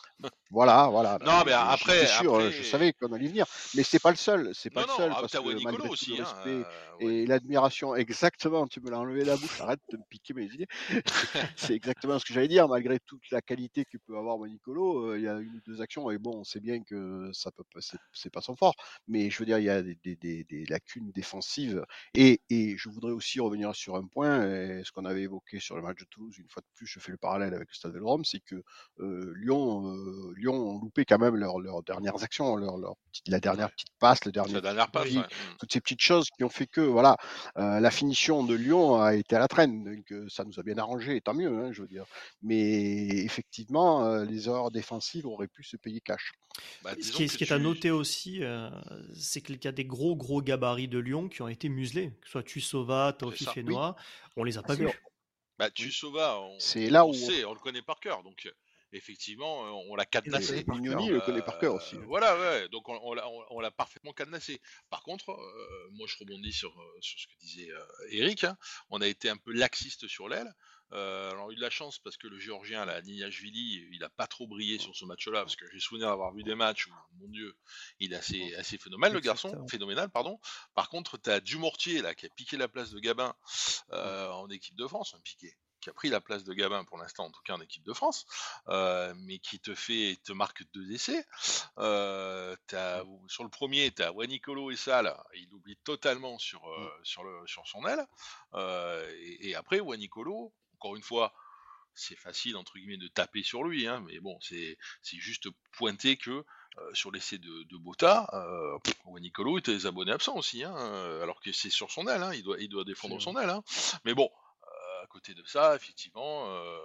[0.51, 1.19] voilà, voilà.
[1.25, 4.71] Non, mais après, sûr, je savais qu'on allait venir, mais c'est pas le seul, c'est
[4.71, 6.65] pas le seul parce que malgré aussi, le hein, respect euh,
[7.01, 8.67] et l'admiration, exactement.
[8.67, 10.67] Tu me l'as enlevé la bouche, arrête de me piquer mes idées.
[11.57, 12.69] c'est exactement ce que j'allais dire.
[12.69, 15.81] Malgré toute la qualité que peut avoir Nicolo, euh, il y a une ou deux
[15.81, 17.65] actions et bon, on sait bien que ça peut,
[18.13, 18.75] c'est pas son fort,
[19.07, 22.89] mais je veux dire, il y a des, des, des, lacunes défensives et, et, je
[22.89, 24.41] voudrais aussi revenir sur un point,
[24.85, 26.37] ce qu'on avait évoqué sur le match de Toulouse.
[26.39, 28.63] Une fois de plus, je fais le parallèle avec le Stade de Rome, c'est que
[29.01, 29.85] euh, Lyon
[30.37, 32.77] Lyon ont loupé quand même leurs dernières actions, leur,
[33.27, 35.25] la dernière petite passe, le dernier dernière passe, mmh.
[35.59, 37.16] toutes ces petites choses qui ont fait que voilà,
[37.57, 40.62] euh, la finition de Lyon a été à la traîne, donc euh, ça nous a
[40.62, 42.05] bien arrangé, tant mieux, hein, je veux dire.
[42.42, 46.33] Mais effectivement, euh, les erreurs défensives auraient pu se payer cash.
[46.83, 48.42] Bah, ce, qui est, à noter aussi,
[49.14, 52.27] c'est qu'il y a des gros gros gabarits de Lyon qui ont été muselés, que
[52.27, 53.96] ce soit Tussova, Taufi Fénois,
[54.37, 54.88] on les a pas vus.
[55.59, 58.51] Bah, on, c'est là où on, sait, on le connaît par cœur, donc
[58.92, 60.64] effectivement, euh, on l'a cadenassé.
[60.68, 61.96] Mignoni le connaît par cœur aussi.
[61.96, 64.61] Euh, voilà, ouais, donc on, l'a parfaitement cadenassé.
[64.88, 67.68] Par contre, euh, moi je rebondis sur, sur ce que disait
[68.11, 68.57] Eric, hein.
[68.90, 70.53] on a été un peu laxiste sur l'aile.
[70.90, 74.11] alors, on a eu de la chance parce que le Géorgien, la Nignashvili, il a
[74.11, 76.92] pas trop brillé sur ce match-là, parce que j'ai souvenir d'avoir vu des matchs où,
[77.20, 77.55] mon Dieu,
[78.00, 80.38] il est assez, assez phénoménal, le garçon, phénoménal, pardon.
[80.74, 83.35] Par contre, tu as Dumortier, là, qui a piqué la place de Gabin
[83.90, 87.25] en équipe de France, un piqué qui a pris la place de Gabin pour l'instant,
[87.25, 88.27] en tout cas en équipe de France,
[88.69, 91.25] euh, mais qui te fait, te marque deux essais.
[91.79, 92.55] Euh,
[93.29, 97.05] sur le premier, tu as Wanicolo et Sal, il oublie totalement sur, euh, mm.
[97.05, 98.07] sur, le, sur son aile.
[99.40, 101.33] Et, après, Wanicolo, encore une fois,
[101.93, 106.45] c'est facile entre guillemets de taper sur lui, hein, mais bon, c'est juste pointer que
[106.93, 110.75] sur l'essai de, de Bota, euh, Wanicolo était des abonnés absents aussi, hein,
[111.21, 113.51] alors que c'est sur son aile, hein, il, doit, il doit défendre son aile.
[113.51, 113.62] Hein.
[114.05, 114.31] Mais bon,
[115.11, 116.81] côté de ça, effectivement, euh,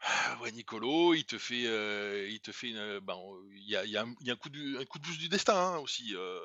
[0.42, 3.18] ouais, Nicolo, il te fait, euh, il te fait, ben,
[3.52, 5.78] il y a, y a, un, coup de, un coup de boost du destin hein,
[5.78, 6.14] aussi.
[6.16, 6.40] Euh,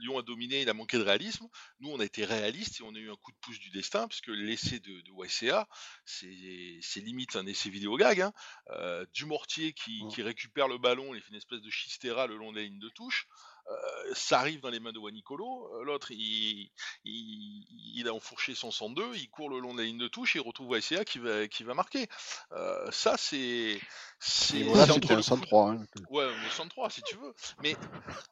[0.00, 1.46] Lyon a dominé, il a manqué de réalisme.
[1.80, 4.08] Nous, on a été réalistes et on a eu un coup de pouce du destin,
[4.08, 5.68] parce que l'essai de, de YCA,
[6.04, 8.20] c'est limite un essai vidéo gag.
[8.22, 8.32] Hein.
[8.70, 12.50] Euh, Dumortier qui, qui, récupère le ballon, il fait une espèce de chistera le long
[12.52, 13.28] de la ligne de touche.
[13.68, 15.70] Euh, ça arrive dans les mains de Wanicolo.
[15.74, 16.70] Euh, l'autre, il,
[17.04, 20.40] il, a enfourché son 102, il court le long de la ligne de touche, il
[20.40, 22.08] retrouve YCA qui va, qui va marquer.
[22.52, 23.80] Euh, ça, c'est.
[24.18, 25.70] C'est c'était un 103.
[25.70, 25.86] Hein.
[26.10, 27.34] Ouais, un 103 si tu veux.
[27.62, 27.76] Mais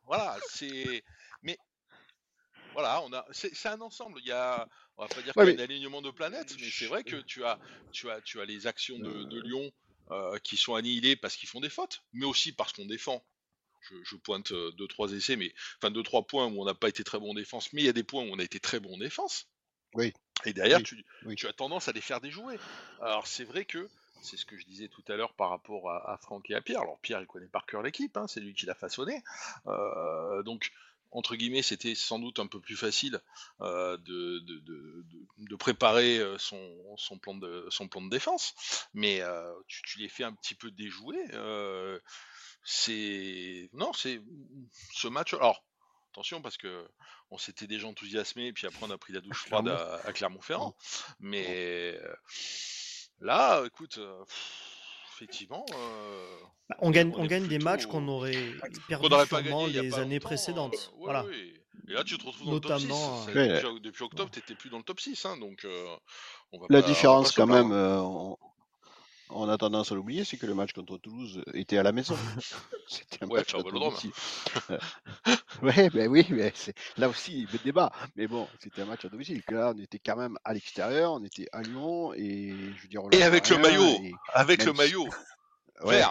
[0.06, 1.04] voilà, c'est.
[1.42, 1.58] Mais
[2.74, 4.20] voilà, on a, c'est un ensemble.
[4.20, 6.68] Il y a, on va pas dire qu'il y a un alignement de planètes, mais
[6.70, 7.58] c'est vrai que tu as,
[7.92, 9.70] tu as, tu as les actions de, de Lyon
[10.10, 13.22] euh, qui sont annihilées parce qu'ils font des fautes, mais aussi parce qu'on défend
[13.80, 16.88] je, pointe euh, deux trois essais, mais enfin deux trois points où on n'a pas
[16.88, 18.60] été très bon en défense, mais il y a des points où on a été
[18.60, 19.48] très bon en défense.
[19.94, 20.12] Oui.
[20.44, 21.04] Et derrière, tu,
[21.46, 22.58] as tendance à les faire déjouer.
[23.00, 23.88] Alors c'est vrai que
[24.22, 26.82] c'est ce que je disais tout à l'heure par rapport à, Franck et à Pierre.
[26.82, 29.22] Alors Pierre, il connaît par cœur l'équipe, hein, c'est lui qui l'a façonné.
[29.66, 30.70] Euh, donc
[31.10, 33.18] entre guillemets, c'était sans doute un peu plus facile
[33.62, 34.40] euh, de,
[35.38, 38.54] de, préparer son, plan de, son plan de défense,
[38.92, 39.22] mais
[39.66, 41.18] tu, tu, les fais un petit peu déjouer
[42.70, 44.20] c'est non, c'est
[44.92, 45.33] ce match.
[45.33, 45.64] Alors
[46.12, 46.87] attention parce que
[47.31, 50.74] on s'était déjà enthousiasmé, et puis après on a pris la douche froide à, Clermont-Ferrand.
[51.18, 51.98] Mais
[53.20, 53.98] là, écoute,
[55.14, 55.64] effectivement.
[56.68, 58.52] Bah, on gagne, on gagne des matchs qu'on aurait
[58.87, 60.92] perdu sûrement les années précédentes.
[60.98, 61.24] voilà.
[61.88, 62.88] Et là, tu te retrouves dans le top 6.
[63.81, 65.24] Depuis, octobre, tu n'étais plus dans le top 6.
[65.24, 65.66] Hein, donc,
[66.52, 68.37] on va la différence, quand même, on
[69.30, 72.16] a tendance à l'oublier, c'est que le match contre Toulouse était à la maison.
[72.86, 74.10] C'était un match à domicile.
[75.62, 76.52] ouais, ben oui, mais
[76.96, 77.92] là aussi, il y a débat.
[78.16, 79.42] Mais bon, c'était un match à domicile.
[79.48, 83.02] Là, on était quand même à l'extérieur, on était à Lyon et je veux dire.
[83.12, 83.98] Et avec le maillot,
[84.32, 85.06] avec le maillot.
[85.84, 86.02] Ouais.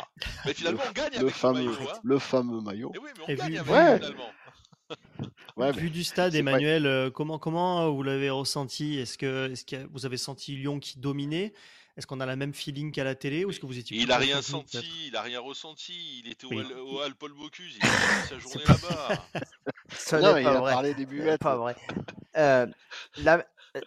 [0.45, 1.89] Mais finalement, on gagne le avec fameux, le maillot.
[1.89, 1.99] Hein.
[2.03, 2.91] Le fameux maillot.
[2.93, 3.95] Et oui, mais on gagne vu, avec ouais.
[3.97, 4.31] finalement.
[5.57, 8.99] Ouais, Vu du stade, Emmanuel, euh, comment, comment vous l'avez ressenti?
[8.99, 11.53] Est-ce que, est que vous avez senti Lyon qui dominait?
[11.97, 14.11] Est-ce qu'on a la même feeling qu'à la télé ou est-ce que vous étiez Il
[14.11, 16.21] a rien senti, il a rien ressenti.
[16.23, 19.25] Il était au, au Hall Paul Bocuse, il a passé sa journée là-bas.
[19.89, 20.71] Ça non, il pas a vrai.
[20.71, 21.41] parlé des buvettes.
[21.41, 21.75] Pas vrai.
[22.37, 22.67] Euh,
[23.17, 23.43] la,
[23.75, 23.81] euh,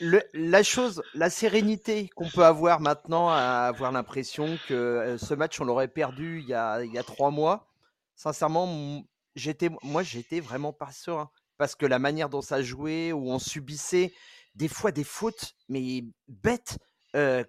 [0.00, 5.34] le, la chose, la sérénité qu'on peut avoir maintenant à avoir l'impression que euh, ce
[5.34, 7.68] match on l'aurait perdu il y, a, il y a trois mois.
[8.16, 9.04] Sincèrement,
[9.34, 13.38] j'étais, moi j'étais vraiment pas serein parce que la manière dont ça jouait, où on
[13.38, 14.14] subissait
[14.54, 16.78] des fois des fautes, mais bêtes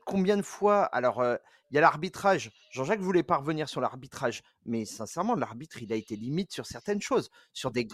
[0.05, 1.23] combien de fois Alors,
[1.71, 2.51] il y a l'arbitrage.
[2.71, 7.01] Jean-Jacques voulait pas revenir sur l'arbitrage, mais sincèrement, l'arbitre, il a été limite sur certaines
[7.01, 7.87] choses, sur des,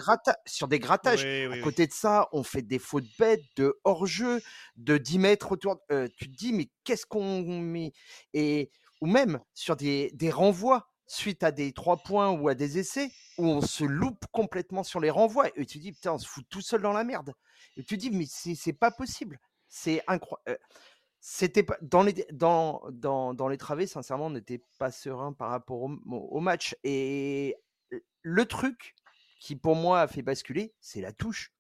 [0.46, 1.26] sur des grattages.
[1.26, 4.42] à côté de ça, on fait des fautes bêtes, de hors-jeu,
[4.76, 5.78] de 10 mètres autour.
[5.90, 7.94] tu te dis, mais qu'est-ce qu'on met?
[8.34, 12.78] Et ou même sur des, des renvois suite à des trois points ou à des
[12.78, 16.18] essais où on se loupe complètement sur les renvois et tu te dis putain on
[16.18, 17.34] se fout tout seul dans la merde
[17.76, 20.62] et tu te dis mais c'est pas possible c'est incroyable
[21.22, 25.50] c'était pas dans les dans, dans, dans les travées sincèrement on n'était pas serein par
[25.50, 27.56] rapport au, match et
[28.22, 28.96] le truc
[29.40, 31.54] qui pour moi a fait basculer c'est la touche.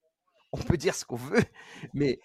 [0.51, 1.43] On peut dire ce qu'on veut
[1.93, 2.19] mais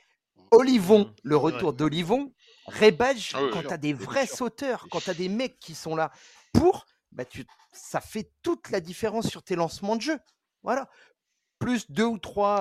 [0.51, 2.33] Olivon mmh, le retour d'Olivon
[2.67, 5.95] Rebadge ah quand tu as des vrais sauteurs quand tu as des mecs qui sont
[5.95, 6.11] là
[6.53, 10.19] pour bah tu, ça fait toute la différence sur tes lancements de jeu.
[10.63, 10.89] Voilà.
[11.59, 12.61] Plus deux ou trois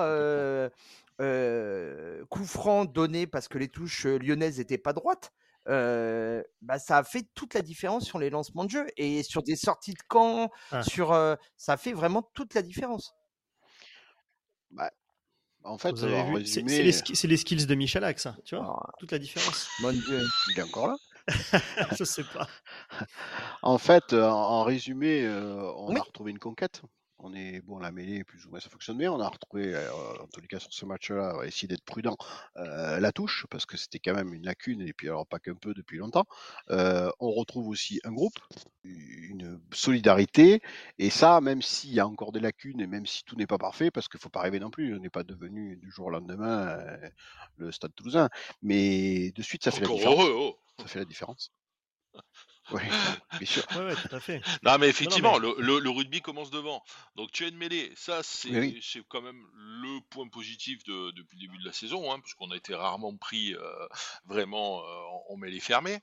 [1.18, 5.32] coup franc donné parce que les touches lyonnaises n'étaient pas droites,
[5.66, 9.56] bah, ça a fait toute la différence sur les lancements de jeu et sur des
[9.56, 10.82] sorties de camp, ah.
[10.82, 11.08] sur,
[11.56, 13.12] ça a fait vraiment toute la différence.
[14.70, 14.90] Bah,
[15.64, 18.92] en fait, c'est les, skills de Michel Axe, tu vois, ah.
[18.98, 19.68] toute la différence.
[19.80, 20.96] Mon Dieu, il est encore là.
[21.98, 22.46] Je sais pas.
[23.62, 26.82] En fait, en, résumé, on a retrouvé une conquête
[27.18, 29.12] on est bon, la mêlée plus ou moins ça fonctionne bien.
[29.12, 31.84] On a retrouvé, euh, en tous les cas sur ce match-là, on va essayer d'être
[31.84, 32.16] prudent,
[32.56, 35.54] euh, la touche parce que c'était quand même une lacune et puis alors pas qu'un
[35.54, 36.26] peu depuis longtemps.
[36.70, 38.38] Euh, on retrouve aussi un groupe,
[38.84, 40.60] une solidarité
[40.98, 43.58] et ça, même s'il y a encore des lacunes et même si tout n'est pas
[43.58, 46.10] parfait, parce qu'il faut pas rêver non plus, on n'est pas devenu du jour au
[46.10, 46.78] lendemain
[47.56, 48.28] le Stade Toulousain,
[48.62, 50.24] mais de suite ça fait la différence.
[50.28, 50.58] Oh.
[50.78, 51.50] Ça fait la différence.
[52.72, 52.82] Oui,
[53.38, 53.64] bien sûr.
[53.76, 54.42] Ouais, tout à fait.
[54.62, 56.82] Non, mais effectivement, Le, rugby commence devant.
[57.14, 57.92] Donc tu as une mêlée.
[57.96, 58.50] Ça, c'est
[59.08, 62.74] quand même le point positif depuis le début de la saison, hein, puisqu'on a été
[62.74, 63.88] rarement pris euh,
[64.24, 66.00] vraiment euh, en, mêlée fermée.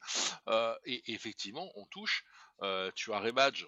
[0.48, 2.24] Euh, et, effectivement, on touche.
[2.96, 3.66] tu as Rebadge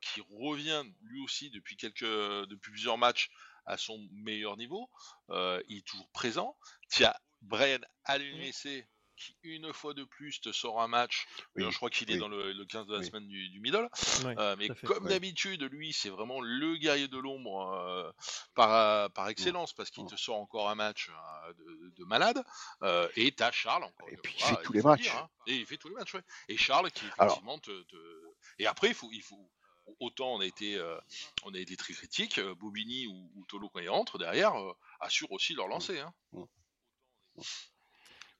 [0.00, 3.30] qui revient lui aussi depuis, quelques, depuis plusieurs matchs
[3.66, 4.90] à son meilleur niveau.
[5.30, 6.56] il est toujours présent.
[6.90, 11.26] Tu as Brian Alunessé qui une fois de plus te sort un match.
[11.54, 12.20] Oui, Alors, je crois qu'il est oui.
[12.20, 13.06] dans le, le 15 de la Oui.
[13.06, 13.88] semaine du, du middle.
[14.24, 14.86] Euh, mais fait.
[14.86, 18.10] comme d'habitude, lui, c'est vraiment le guerrier de l'ombre euh,
[18.54, 20.08] par, euh, par excellence, parce qu'il Mm.
[20.08, 22.42] te sort encore un match euh, de, de malade.
[22.82, 24.08] Euh, et t'as Charles encore.
[24.10, 25.02] Et puis, il fait tous les matchs.
[25.02, 25.30] dire, hein.
[25.46, 26.22] Et il fait tous les matchs, ouais.
[26.48, 28.22] Et Charles qui Alors- effectivement te, te-
[28.58, 29.50] Et après, il faut, il faut.
[29.98, 30.96] Autant on a été, euh,
[31.42, 34.72] on a été très critique, euh, Bobigny ou, ou Tolo quand ils rentrent derrière euh,
[35.00, 35.98] assurent aussi leur lancer.
[35.98, 36.14] Hein.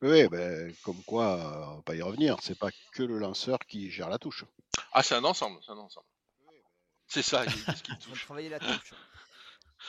[0.03, 2.37] Oui, ben, comme quoi, euh, on va pas y revenir.
[2.43, 4.45] C'est pas que le lanceur qui gère la touche.
[4.93, 6.07] Ah, c'est un ensemble, c'est un ensemble.
[7.07, 7.55] C'est ça, qui
[8.01, 8.25] touche.
[8.25, 8.93] travaillé la touche.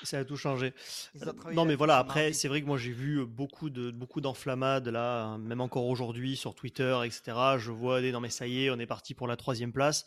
[0.02, 0.74] Ça a tout changé.
[1.20, 4.88] Travaillé Non, mais voilà, après, c'est vrai que moi j'ai vu beaucoup de beaucoup d'enflammades
[4.88, 7.38] là, hein, même encore aujourd'hui sur Twitter, etc.
[7.60, 10.06] Je vois des non mais ça y est, on est parti pour la troisième place.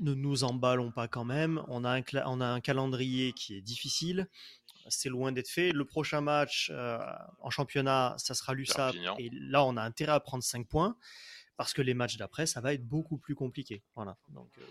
[0.00, 1.62] Ne nous emballons pas quand même.
[1.68, 4.28] On a un, on a un calendrier qui est difficile.
[4.88, 5.72] C'est loin d'être fait.
[5.72, 6.98] Le prochain match euh,
[7.40, 8.94] en championnat, ça sera l'USAP.
[9.18, 10.96] Et là, on a intérêt à prendre 5 points
[11.56, 13.82] parce que les matchs d'après, ça va être beaucoup plus compliqué.
[13.94, 14.16] Voilà.
[14.28, 14.62] Donc, euh,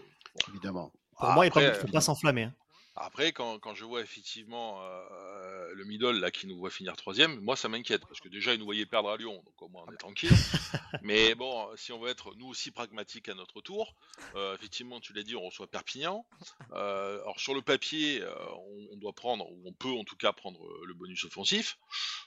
[0.50, 0.92] Évidemment.
[1.18, 2.44] pour moi, il ne faut pas s'enflammer.
[2.44, 2.56] hein.
[2.96, 7.40] Après, quand, quand je vois effectivement euh, le middle là qui nous voit finir troisième,
[7.40, 9.86] moi ça m'inquiète parce que déjà ils nous voyaient perdre à Lyon, donc au moins
[9.88, 10.30] on est tranquille.
[11.02, 13.96] Mais bon, si on veut être nous aussi pragmatiques à notre tour,
[14.36, 16.26] euh, effectivement tu l'as dit, on reçoit Perpignan.
[16.74, 20.18] Euh, alors sur le papier, euh, on, on doit prendre, ou on peut en tout
[20.18, 21.78] cas prendre euh, le bonus offensif.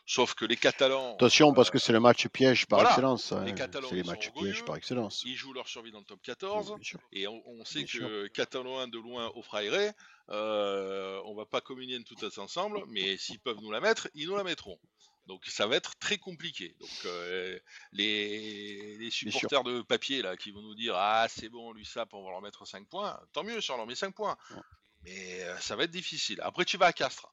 [0.07, 2.90] Sauf que les Catalans, Attention, parce que c'est le match piège par voilà.
[2.90, 3.33] excellence.
[3.33, 3.44] hein.
[3.44, 5.22] Les Catalans, C'est les matchs pièges par excellence.
[5.27, 6.74] ils jouent leur survie dans le top 14.
[6.74, 7.00] Bien sûr.
[7.12, 9.90] Et on, on sait Bien que Catalan de loin au Frairé,
[10.31, 14.37] euh, on va pas communier toutes ensemble, mais s'ils peuvent nous la mettre, ils nous
[14.37, 14.79] la mettront.
[15.27, 16.75] Donc ça va être très compliqué.
[16.81, 17.59] Donc euh,
[17.93, 22.31] les, supporters de papier là qui vont nous dire ah c'est bon l'USAP on va
[22.31, 24.37] leur mettre 5 points, tant mieux si on leur met 5 points.
[24.51, 24.61] Ouais.
[25.05, 26.41] Mais euh, ça va être difficile.
[26.43, 27.33] Après tu vas à Castres.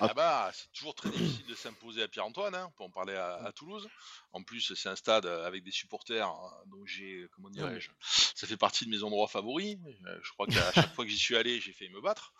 [0.00, 0.06] Ah.
[0.08, 3.52] Là-bas, c'est toujours très difficile de s'imposer à Pierre-Antoine, hein, pour en parler à, à
[3.52, 3.88] Toulouse.
[4.32, 7.90] En plus, c'est un stade euh, avec des supporters, hein, donc j'ai, comment dirais-je,
[8.34, 9.76] ça fait partie de mes endroits favoris.
[10.06, 12.32] Euh, Je crois qu'à chaque fois que j'y suis allé, j'ai failli me battre.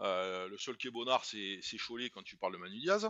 [0.00, 3.08] Euh, le seul qui est bonnard, c'est c'est Cholet quand tu parles de Manu Diaz.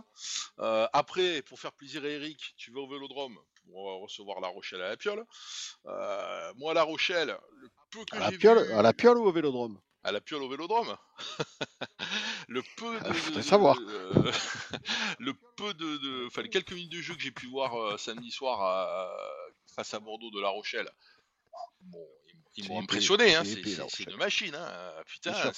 [0.59, 4.47] Euh, après, pour faire plaisir à Eric, tu vas au Vélodrome pour euh, recevoir La
[4.49, 5.23] Rochelle à la Piole.
[5.85, 8.47] Euh, moi, La Rochelle, le peu que À la, j'ai vu...
[8.47, 9.79] à la piole ou au vélodrome?
[10.03, 10.97] À la Piole au Vélodrome
[12.47, 13.77] le peu de, faudrait de- savoir.
[13.79, 14.11] euh,
[15.19, 17.97] le peu de, de- enfin les quelques minutes de jeu que j'ai pu voir euh,
[17.97, 19.15] samedi soir à-
[19.75, 20.89] face à Bordeaux de La Rochelle
[21.81, 22.05] bon
[22.55, 24.93] ils, m'ont impressionné hein, c'est une machine hein.
[25.07, 25.51] putain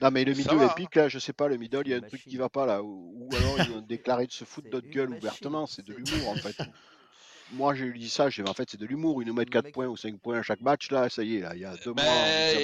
[0.00, 1.98] Non, mais le middle va, épique, là, je sais pas, le middle, il y a
[1.98, 2.82] un truc qui va pas là.
[2.82, 5.12] Ou, ou alors ils ont déclaré de se foutre d'autres machine.
[5.14, 5.66] ouvertement.
[5.66, 6.56] C'est de l'humour en fait.
[7.52, 9.22] Moi, j'ai dit ça, j'ai dit, en fait, c'est de l'humour.
[9.22, 11.22] Ils nous mettent Le 4 mec- points ou 5 points à chaque match, là, ça
[11.22, 12.04] y est, là, il y a deux Ben,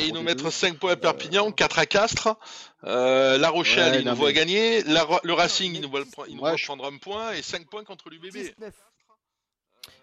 [0.03, 0.25] ils nous D2.
[0.25, 2.37] mettent 5 points à Perpignan, 4 à Castres.
[2.85, 4.83] Euh, la Rochelle, Ouais, ils nous voient mais- gagner.
[4.83, 7.41] La le Racing, ils nous voient, ils nous Moi, voient je- prendre un point et
[7.43, 8.31] 5 points contre l'UBB.
[8.33, 8.75] 19.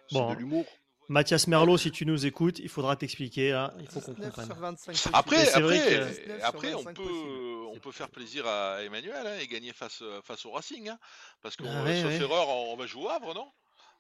[0.10, 0.34] C'est Bon.
[0.34, 0.66] de l'humour.
[1.10, 3.74] Mathias Merlot, si tu nous écoutes, il faudra t'expliquer là.
[3.80, 4.46] Il faut qu'on 19 comprenne.
[4.46, 4.92] sur 25.
[4.94, 5.10] possible.
[5.14, 7.66] Après, vrai après, que- 19 sur après on 25 peut, possible.
[7.76, 10.90] on peut faire plaisir à Emmanuel hein, et gagner face, euh, face au Racing.
[10.90, 10.98] hein,
[11.42, 12.16] parce que, Ah ouais, sauf ouais.
[12.22, 13.52] erreur, on va jouer au Havre, non?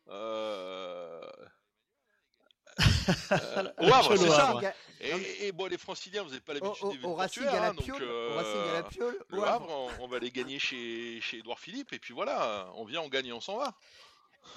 [0.09, 1.21] Euh,
[3.31, 4.49] euh, Au Havre, Cholo c'est ça.
[4.49, 4.65] Havre.
[4.65, 7.67] À- Et, et bon, les Franciliens, vous n'avez pas l'habitude des au Racing à la
[7.69, 8.81] hein, piole, euh,
[9.29, 9.69] le Havre, Havre.
[9.99, 13.09] on, on va les gagner chez, chez Edouard Philippe, et puis voilà, on vient, on
[13.09, 13.73] gagne et on s'en va.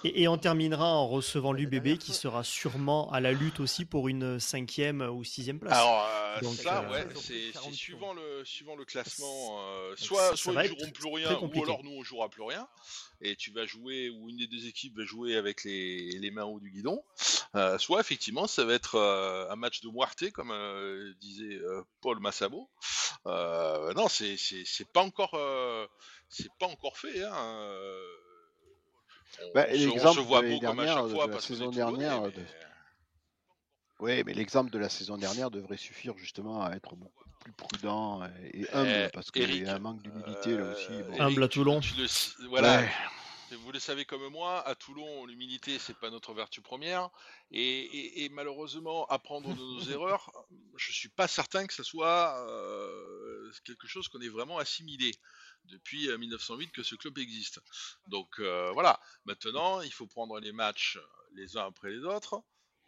[0.05, 4.09] Et, et on terminera en recevant l'UBB qui sera sûrement à la lutte aussi pour
[4.09, 5.73] une cinquième ou sixième place.
[5.79, 9.59] Alors euh, Donc, ça, euh, ouais, pris c'est 40 c'est suivant le suivant le classement.
[9.61, 12.29] euh, ça- soit ça soit ils être joueront plus rien, ou alors nous on jouera
[12.29, 12.67] plus rien.
[13.23, 16.45] Et tu vas jouer, ou une des deux équipes va jouer avec les, les mains
[16.45, 17.03] au haut du guidon.
[17.55, 21.83] Euh, soit effectivement ça va être euh, un match de moirté, comme euh, disait euh,
[22.03, 22.69] Paul Massabo.
[23.27, 24.37] Euh, non, c'est
[24.93, 25.87] pas encore euh,
[26.29, 27.23] c'est pas encore fait.
[27.23, 27.33] Hein.
[29.41, 30.79] Euh, On, Bah, on se, on l'exemple se voit de beau comme
[31.23, 32.43] à la parce saison dernière, mais- de-
[34.01, 38.23] Oui, mais l'exemple de la saison dernière devrait suffire justement à être beaucoup plus prudent
[38.53, 40.89] et humble, Eh, parce qu'il y a un manque d'humilité là aussi.
[40.91, 41.21] Euh, bon.
[41.21, 41.81] Humble à Toulon.
[41.81, 42.79] tu le- voilà.
[42.81, 42.91] Ouais.
[43.57, 47.11] Vous le savez comme moi, à Toulon, l'humilité, c'est pas notre vertu première.
[47.51, 50.31] Et, et- et malheureusement, apprendre de nos erreurs,
[50.77, 55.13] je suis pas certain que ce soit euh, quelque chose qu'on ait vraiment assimilé
[55.65, 57.61] depuis euh, 1908 que ce club existe.
[58.09, 60.99] Donc euh, voilà, maintenant, il faut prendre les matchs
[61.35, 62.43] les uns après les autres.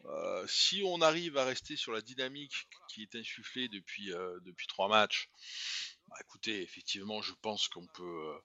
[0.04, 4.66] Euh, si on arrive à rester sur la dynamique qui est insufflée depuis, euh, depuis
[4.66, 5.28] trois matchs,
[6.08, 8.38] bah, écoutez, effectivement, je pense qu'on peut, euh,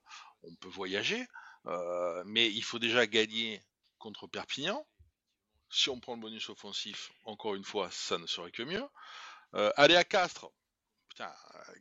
[0.43, 1.25] on peut voyager.
[1.67, 3.61] Euh, mais il faut déjà gagner
[3.99, 4.85] contre Perpignan.
[5.69, 8.83] Si on prend le bonus offensif, encore une fois, ça ne serait que mieux.
[9.53, 10.49] Euh, aller à Castres,
[11.09, 11.73] putain, euh,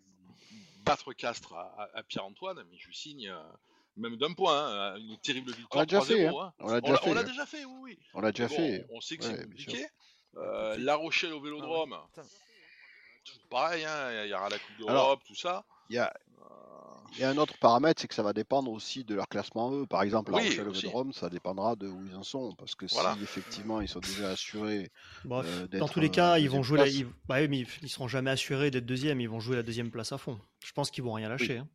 [0.85, 3.43] battre Castres à, à- à Pierre-Antoine, mais je signe, euh,
[3.97, 6.07] même d'un point, hein, une terrible On victoire l'a déjà 3-0.
[6.07, 6.27] fait.
[6.27, 6.33] hein.
[6.39, 6.53] hein.
[6.59, 7.11] On l'a On déjà fait.
[7.11, 7.99] on l'a déjà fait, oui, oui.
[8.15, 8.87] On l'a déjà Bon, fait.
[8.91, 9.87] on sait que Ouais, c'est compliqué.
[10.37, 11.99] Euh, la Rochelle au Vélodrome,
[13.25, 15.65] toujours pareil, hein, il y aura la Coupe d'Europe, tout ça.
[15.89, 16.13] Il y a,
[17.23, 19.87] A un autre paramètre, c'est que ça va dépendre aussi de leur classement eux.
[19.87, 20.83] Par exemple, la Oui, Rochelle aussi.
[20.83, 22.55] Vélodrome, ça dépendra de où ils en sont.
[22.57, 23.15] Parce que Voilà.
[23.17, 24.91] si effectivement ils sont déjà assurés
[25.31, 27.89] euh, dans tous les cas, ils vont jouer la, ils, bah oui, mais ils, ils
[27.89, 29.21] seront jamais assurés d'être deuxième.
[29.21, 30.39] Ils vont jouer la deuxième place à fond.
[30.65, 31.59] Je pense qu'ils vont rien lâcher.
[31.59, 31.69] hein.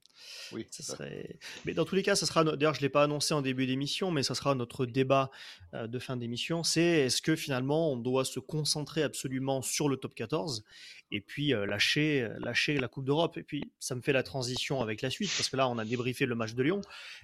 [0.52, 1.38] Oui, Ça serait...
[1.66, 2.44] Mais dans tous les cas, ça sera.
[2.44, 5.32] D'ailleurs, je l'ai pas annoncé en début d'émission, mais ça sera notre débat
[5.74, 6.64] euh, de fin d'émission.
[6.64, 10.64] C'est est-ce que finalement on doit se concentrer absolument sur le top 14
[11.12, 13.38] et puis euh, lâcher, euh, lâcher la Coupe d'Europe?
[13.38, 15.86] Et puis ça me fait la transition avec la suite parce que là, on a
[15.86, 16.82] débriefé le match de Lyon,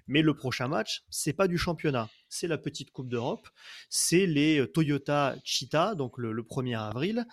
[0.08, 3.47] mais le prochain match, c'est pas du championnat, c'est la petite Coupe d'Europe,
[3.89, 7.25] c'est les Toyota Cheetah, donc le, le 1er avril.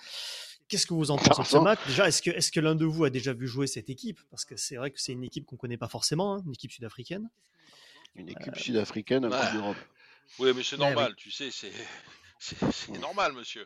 [0.68, 3.10] Qu'est-ce que vous en pensez de ce match Déjà, est-ce que, l'un de vous a
[3.10, 4.20] déjà vu jouer cette équipe?
[4.30, 6.70] Parce que c'est vrai que c'est une équipe qu'on connaît pas forcément, hein, une équipe
[6.72, 7.28] sud-africaine.
[8.14, 9.30] une équipe sud-africaine ouais.
[9.40, 9.76] Coupe d'Europe.
[10.38, 11.72] Oui, mais c'est Ouais, normal, tu sais, c'est.
[13.00, 13.64] Normal, monsieur.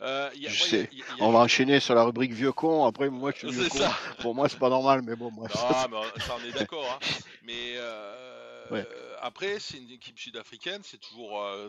[0.00, 0.88] Euh, il y a- Je ouais, sais.
[0.90, 2.84] il y a- il y a On va enchaîner sur la rubrique vieux con.
[2.86, 3.78] Après, moi, je suis vieux con.
[3.78, 3.96] ça.
[4.22, 5.46] Pour moi, c'est pas normal, mais bon, moi.
[5.54, 5.54] Non,
[5.90, 6.98] mais on- ça, on est d'accord.
[7.00, 7.06] hein.
[7.44, 8.88] Mais euh, Ouais.
[9.20, 11.68] après, c'est une équipe sud-africaine, c'est toujours euh,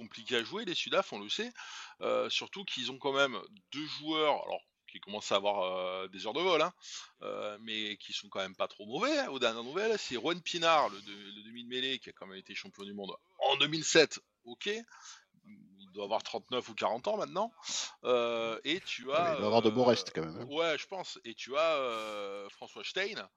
[0.00, 1.52] compliqué à jouer, les Sudaf, on le sait.
[2.00, 3.38] Euh, surtout qu'ils ont quand même
[3.72, 6.72] deux joueurs, alors qui commencent à avoir euh, des heures de vol, hein,
[7.22, 9.16] euh, mais qui sont quand même pas trop mauvais.
[9.18, 12.26] hein, aux dernières nouvelles, c'est Juan Pinard, le, le demi de mêlée, qui a quand
[12.26, 14.20] même été champion du monde en 2007.
[14.44, 14.68] Ok.
[15.92, 17.52] Doit avoir 39 ou 40 ans maintenant.
[18.04, 19.34] Euh, et tu as.
[19.34, 20.46] il doit avoir de beaux euh, restes, quand même, hein.
[20.48, 21.18] Ouais, je pense.
[21.24, 23.28] Et tu as euh, François Stein.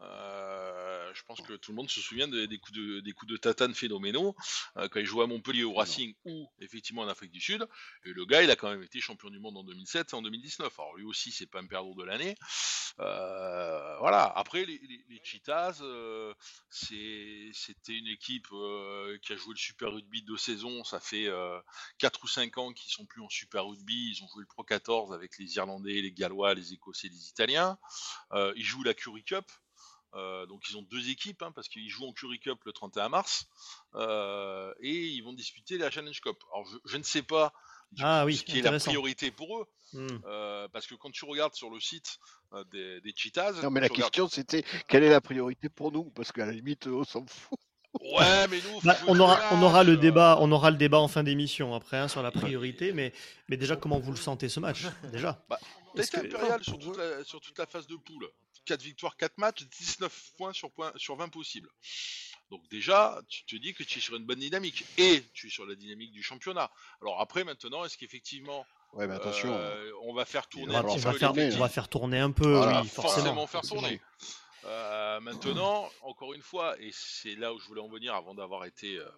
[0.00, 3.30] Euh, je pense que tout le monde se souvient de- des, coups de, des coups
[3.32, 4.34] de tatane phénoménaux
[4.74, 7.66] quand il jouait à Montpellier au Racing ou effectivement en Afrique du Sud.
[8.04, 10.22] Et le gars, il a quand même été champion du monde en 2007 et en
[10.22, 10.72] 2019.
[10.78, 12.34] Alors lui aussi, c'est pas un perdant de l'année.
[12.98, 14.24] Voilà.
[14.36, 15.82] Après, les, les, les Cheetahs,
[16.70, 18.48] c'était une équipe
[19.22, 20.82] qui a joué le Super Rugby deux saisons.
[20.84, 21.28] Ça fait
[22.00, 24.12] 4 ou 5 ans qu'ils sont plus en Super Rugby.
[24.16, 27.78] Ils ont joué le Pro 14 avec les Irlandais, les Gallois, les Écossais, les Italiens.
[28.32, 29.44] Euh, ils jouent la Curry Cup.
[30.14, 33.46] Euh, donc ils ont deux équipes parce qu'ils jouent en Curry Cup le 31 mars
[33.94, 36.36] euh, et ils vont disputer la Challenge Cup.
[36.52, 37.52] Alors je, je ne sais pas
[37.92, 40.06] du Ah coup, oui, ce qui est la priorité pour eux Hmm.
[40.24, 42.20] euh, parce que quand tu regardes sur le site
[42.52, 45.90] euh, des, des Cheetahs, Non, mais la regardes- question, c'était quelle est la priorité pour
[45.90, 46.04] nous?
[46.12, 47.58] Parce qu'à la limite, on s'en fout.
[48.00, 50.76] Ouais, mais nous, faut Bah, on aura, on aura le euh, débat, on aura le
[50.76, 53.12] débat en fin d'émission après hein, sur la priorité, mais,
[53.48, 55.44] mais déjà comment vous le sentez ce match déjà?
[55.94, 58.28] Que- impérial sur toute, la, sur toute la phase de poule.
[58.66, 61.68] 4 victoires, 4 matchs, 19 points sur, point, sur 20 possibles.
[62.50, 64.84] Donc déjà, tu te dis que tu es sur une bonne dynamique.
[64.98, 66.70] Et tu es sur la dynamique du championnat.
[67.02, 69.52] Alors après, maintenant, est-ce qu'effectivement, Ouais, mais attention.
[69.52, 72.54] euh, on va faire tourner on va, peu faire, on va faire tourner un peu,
[72.54, 73.46] Voilà, oui, forcément, forcément.
[73.46, 74.00] faire tourner.
[74.64, 78.64] Euh, maintenant, encore une fois, et c'est là où je voulais en venir avant d'avoir
[78.66, 79.08] été euh,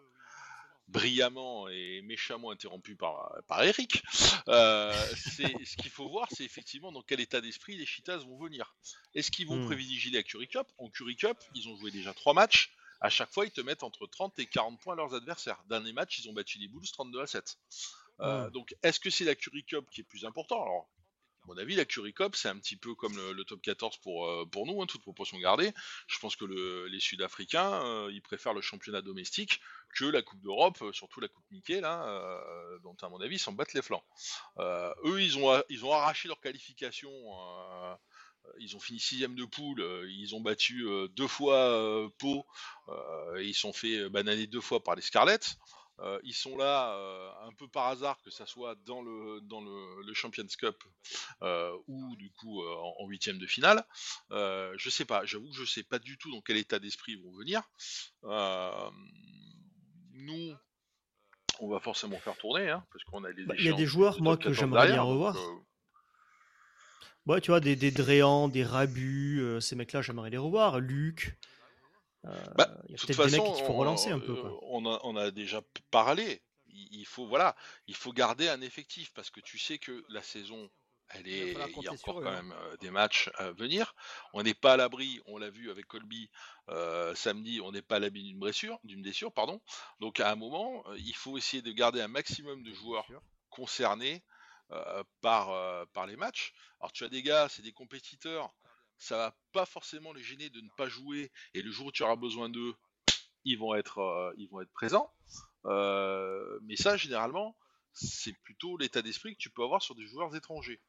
[0.89, 4.03] brillamment et méchamment interrompu par, par Eric,
[4.49, 8.39] euh, c'est- ce qu'il faut voir, c'est effectivement dans quel état d'esprit les Cheetahs vont
[8.39, 8.75] venir.
[9.15, 9.67] Est-ce qu'ils vont Hmm.
[9.67, 10.67] privilégier la Curry Cup?
[10.79, 12.73] En Curry Cup, ils ont joué déjà trois matchs.
[13.01, 15.61] À chaque fois, ils te mettent entre 30 et 40 points leurs adversaires.
[15.69, 17.57] Dernier match, ils ont battu les Bulls 32 à 7.
[18.21, 20.63] Euh, Donc, est-ce que c'est la Curry Cup qui est plus important?
[20.63, 20.89] Alors,
[21.45, 24.29] à mon avis, la Curry Cup, c'est un petit peu comme le, top 14 pour,
[24.29, 25.73] euh, pour nous, hein, toute proportion gardée.
[26.07, 29.61] Je pense que le- les Sud-Africains, euh, ils préfèrent le championnat domestique
[29.95, 32.41] que la Coupe d'Europe, euh, surtout la Coupe Mickey, là,
[32.85, 34.05] dont à mon avis, ils s'en battent les flancs.
[34.59, 37.11] Eux, ils ont, arraché leur qualification.
[38.59, 39.81] ils ont fini sixième de poule.
[40.09, 42.47] Ils ont battu deux fois Pau.
[43.37, 45.57] et ils sont fait bananer deux fois par les Scarlets.
[45.99, 49.61] Euh, ils sont là euh, un peu par hasard, que ça soit dans le, dans
[49.61, 50.83] le, le Champions Cup
[51.43, 53.85] euh, ou du coup en huitième de finale.
[54.31, 57.23] Je sais pas, j'avoue que je sais pas du tout dans quel état d'esprit ils
[57.23, 57.63] vont venir.
[60.15, 60.55] Nous,
[61.61, 63.87] on va forcément faire tourner, hein, parce qu'on a les Bah, Il y a des
[63.87, 65.37] joueurs, moi, que 14 j'aimerais bien donc, revoir.
[67.27, 70.81] Ouais, tu vois, des, des Dréan, des Rabu, euh, ces mecs-là, j'aimerais les revoir.
[70.81, 71.39] Luc.
[72.27, 74.35] Euh, Bah, il y a peut-être des mecs qu'il faut on- relancer un peu.
[74.35, 74.51] Quoi.
[74.51, 76.43] euh, On a, on a déjà parlé.
[76.75, 77.55] Il faut voilà,
[77.87, 80.71] il faut garder un effectif parce que tu sais que la saison,
[81.11, 82.43] elle est, il y a encore eux, quand hein.
[82.43, 83.95] même euh, des matchs à venir.
[84.33, 86.31] On n'est pas à l'abri, on l'a vu avec Colby
[86.71, 89.61] euh, samedi, on n'est pas à l'abri d'une blessure, d'une blessure, pardon.
[90.01, 93.07] Donc à un moment, euh, il faut essayer de garder un maximum de joueurs
[93.51, 94.23] concernés
[94.71, 96.55] euh, par, euh, par les matchs.
[96.81, 98.55] Alors tu as des gars, c'est des compétiteurs,
[99.03, 102.05] ça va pas forcément les gêner de ne pas jouer, et le jour où tu
[102.05, 102.75] auras besoin d'eux,
[103.45, 105.12] ils vont être, euh, ils vont être présents.
[105.65, 107.57] Euh, mais ça, généralement,
[107.92, 110.81] c'est plutôt l'état d'esprit que tu peux avoir sur des joueurs étrangers.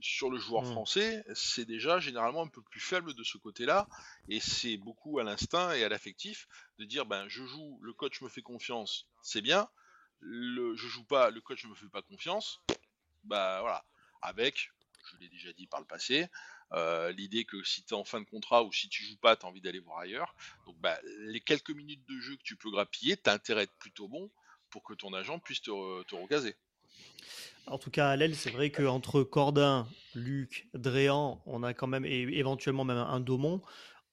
[0.00, 0.72] sur le joueur Mm.
[0.72, 3.88] français, c'est déjà généralement un peu plus faible de ce côté-là,
[4.28, 6.48] et c'est beaucoup à l'instinct et à l'affectif
[6.80, 9.68] de dire ben je joue, le coach me fait confiance, c'est bien,
[10.18, 12.60] le je joue pas, le coach me fait pas confiance,
[13.22, 13.84] bah voilà,
[14.20, 14.72] avec,
[15.12, 16.26] je l'ai déjà dit par le passé,
[16.74, 19.36] euh, l'idée que si tu es en fin de contrat ou si tu joues pas,
[19.36, 20.34] tu as envie d'aller voir ailleurs.
[20.66, 23.76] Donc bah, les quelques minutes de jeu que tu peux grappiller, tu intérêt à être
[23.78, 24.30] plutôt bon
[24.70, 26.56] pour que ton agent puisse te, re- te recaser.
[27.66, 32.04] En tout cas, à l'aile, c'est vrai qu'entre Cordin, Luc, Dréan, on a quand même,
[32.04, 33.62] et éventuellement même un Daumont,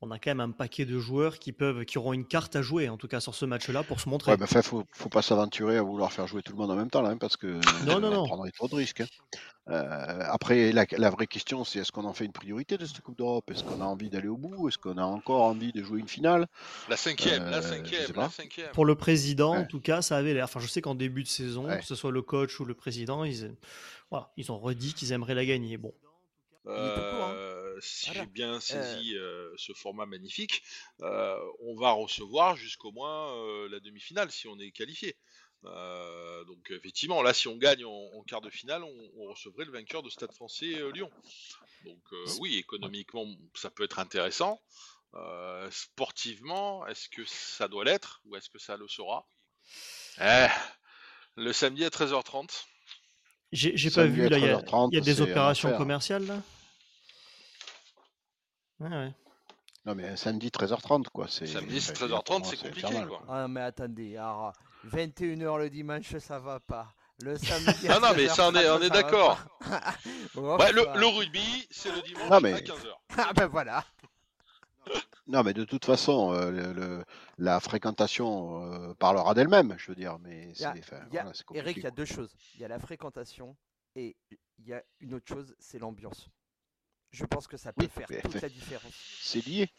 [0.02, 2.62] on a quand même un paquet de joueurs qui peuvent, qui auront une carte à
[2.62, 4.32] jouer, en tout cas sur ce match-là, pour se montrer.
[4.32, 6.76] Ouais, mais enfin, faut, faut pas s'aventurer à vouloir faire jouer tout le monde en
[6.76, 7.48] même temps, là, hein, parce que
[7.86, 8.26] Non, non, on non.
[8.26, 9.02] prendrait trop de risques.
[9.02, 9.08] hein.
[9.70, 13.00] Euh, après, la, la vraie question, c'est est-ce qu'on en fait une priorité de cette
[13.02, 13.50] Coupe d'Europe?
[13.52, 14.68] Est-ce qu'on a envie d'aller au bout?
[14.68, 16.48] Est-ce qu'on a encore envie de jouer une finale?
[16.90, 18.72] La cinquième, Euh, la sais cinquième, la cinquième.
[18.74, 20.46] Pour le président, en tout cas, ça avait l'air.
[20.46, 21.78] Enfin, je sais qu'en début de saison, Ouais.
[21.80, 23.54] que ce soit le coach ou le président, ils,
[24.10, 25.78] voilà, ils ont redit qu'ils aimeraient la gagner.
[25.78, 25.94] Bon,
[26.68, 28.22] Euh, si Voilà.
[28.22, 30.62] j'ai bien saisi euh, ce format magnifique,
[31.02, 35.16] euh, on va recevoir jusqu'au moins euh, la demi-finale si on est qualifié.
[35.66, 39.66] Euh, donc effectivement, là, si on gagne en, en quart de finale, on, on recevrait
[39.66, 41.12] le vainqueur de Stade Français euh, Lyon.
[41.86, 44.62] Donc euh, oui, économiquement, ça peut être intéressant.
[45.14, 49.28] Euh, sportivement, est-ce que ça doit l'être ou est-ce que ça le sera?
[50.20, 50.48] Eh,
[51.36, 52.66] Le samedi à 13h30.
[53.52, 54.38] J'ai pas Samedi vu là.
[54.38, 56.36] Il y a, 13h30, il y a des opérations commerciales là.
[58.80, 59.14] Ouais, ouais.
[59.86, 61.28] Non, mais samedi 13h30, quoi.
[61.28, 63.24] c'est- Samedi, enfin, 13h30, pour moi, c'est compliqué, infernal, quoi.
[63.30, 64.54] Ah mais attendez, alors
[64.88, 66.94] 21h le dimanche ça va pas.
[67.24, 67.88] Le samedi.
[67.88, 69.40] Non, non, mais ça, on est- 13h30, on est d'accord.
[70.36, 70.96] Ouais, le, enfin.
[71.00, 72.94] le rugby, c'est le dimanche Non, mais- à 15h.
[73.18, 73.84] Ah ben voilà.
[75.28, 77.06] Non, mais de toute façon, euh, le- le-
[77.38, 80.18] la fréquentation euh, parlera d'elle-même, je veux dire.
[80.20, 81.32] Mais c'est enfin, voilà.
[81.52, 82.36] Eric, il y a deux choses.
[82.56, 83.56] Il y a la fréquentation
[83.96, 84.16] et
[84.60, 86.30] il y a une autre chose, c'est l'ambiance.
[87.12, 88.94] Je pense que ça peut Oui, faire toute la différence.
[89.20, 89.70] C'est lié.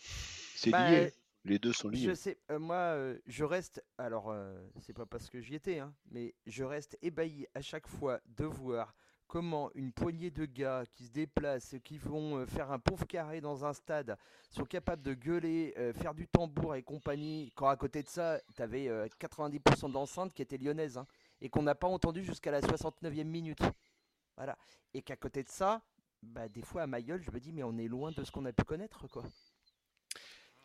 [0.54, 1.12] C'est Bah, lié.
[1.44, 2.14] Les deux sont Je liés.
[2.14, 2.96] sais, euh, moi,
[3.26, 3.84] je reste.
[3.98, 4.34] Alors,
[4.80, 8.44] c'est pas parce que j'y étais, hein, mais je reste ébahi à chaque fois de
[8.46, 8.94] voir
[9.32, 13.40] comment une poignée de gars qui se déplacent, qui vont euh, faire un pauvre carré
[13.40, 14.18] dans un stade,
[14.50, 17.50] sont capables de gueuler, euh, faire du tambour et compagnie.
[17.56, 21.06] Quand à côté de ça, tu avais 90% d'enceintes qui étaient lyonnaises hein,
[21.40, 23.62] et qu'on n'a pas entendu jusqu'à la 69e minute.
[24.36, 24.58] Voilà.
[24.92, 25.80] Et qu'à côté de ça,
[26.22, 28.30] bah, des fois à ma gueule, je me dis, mais on est loin de ce
[28.30, 29.24] qu'on a pu connaître, quoi.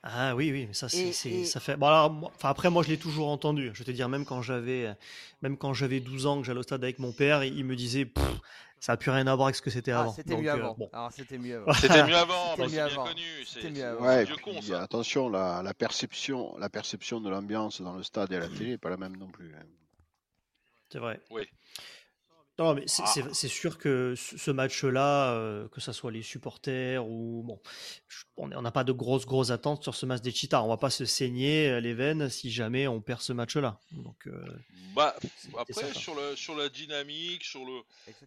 [0.04, 1.76] Ah oui, oui, mais ça, c'est, Et- c'est- et- ça fait.
[1.76, 3.72] Bon, alors, moi- après, moi, je l'ai toujours entendu.
[3.74, 4.96] Je vais te dire, même quand j'avais,
[5.42, 7.76] même quand j'avais 12 ans, que j'allais au stade avec mon père, il, il me
[7.76, 8.10] disait,
[8.80, 10.14] ça n'a plus rien à voir avec ce que c'était Ah, avant.
[10.14, 10.76] c'était Donc, mieux euh, avant.
[10.78, 10.90] bon.
[10.94, 11.74] Alors, c'était mieux avant.
[11.74, 13.04] C'était mieux avant, C'était mieux c'est bien avant.
[13.06, 13.22] connu.
[13.46, 14.04] C'est mieux avant.
[14.04, 14.82] un Ouais, et vieux puis, con, ça.
[14.82, 18.72] attention, la, la perception, la perception de l'ambiance dans le stade et à la télé
[18.72, 19.54] n'est pas la même non plus.
[19.56, 19.66] hein.
[20.90, 21.20] C'est vrai.
[21.32, 21.42] Oui.
[22.60, 23.30] Non, mais c'est, Ah.
[23.34, 27.60] c'est- sûr que ce match-là, euh, que ce soit les supporters ou bon,
[28.08, 30.64] je- on n'a pas de grosses grosses attentes sur ce match des Cheetahs.
[30.64, 33.80] On va pas se saigner euh, les veines si jamais on perd ce match-là.
[33.92, 34.44] Donc, euh,
[34.96, 35.16] Bah,
[35.60, 37.82] après, sur, le, sur la dynamique, sur le,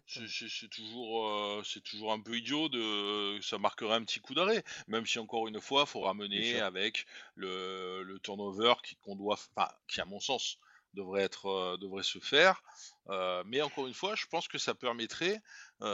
[0.07, 4.63] c'est- toujours, euh, c'est toujours un peu idiot de, ça marquerait un petit coup d'arrêt.
[4.87, 7.05] Même si encore une fois, faut ramener avec
[7.35, 10.57] le, le turnover qu'on doit, enfin, qui à mon sens
[10.93, 12.61] devrait être, euh, devrait se faire.
[13.09, 15.41] Euh, mais encore une fois, je pense que ça permettrait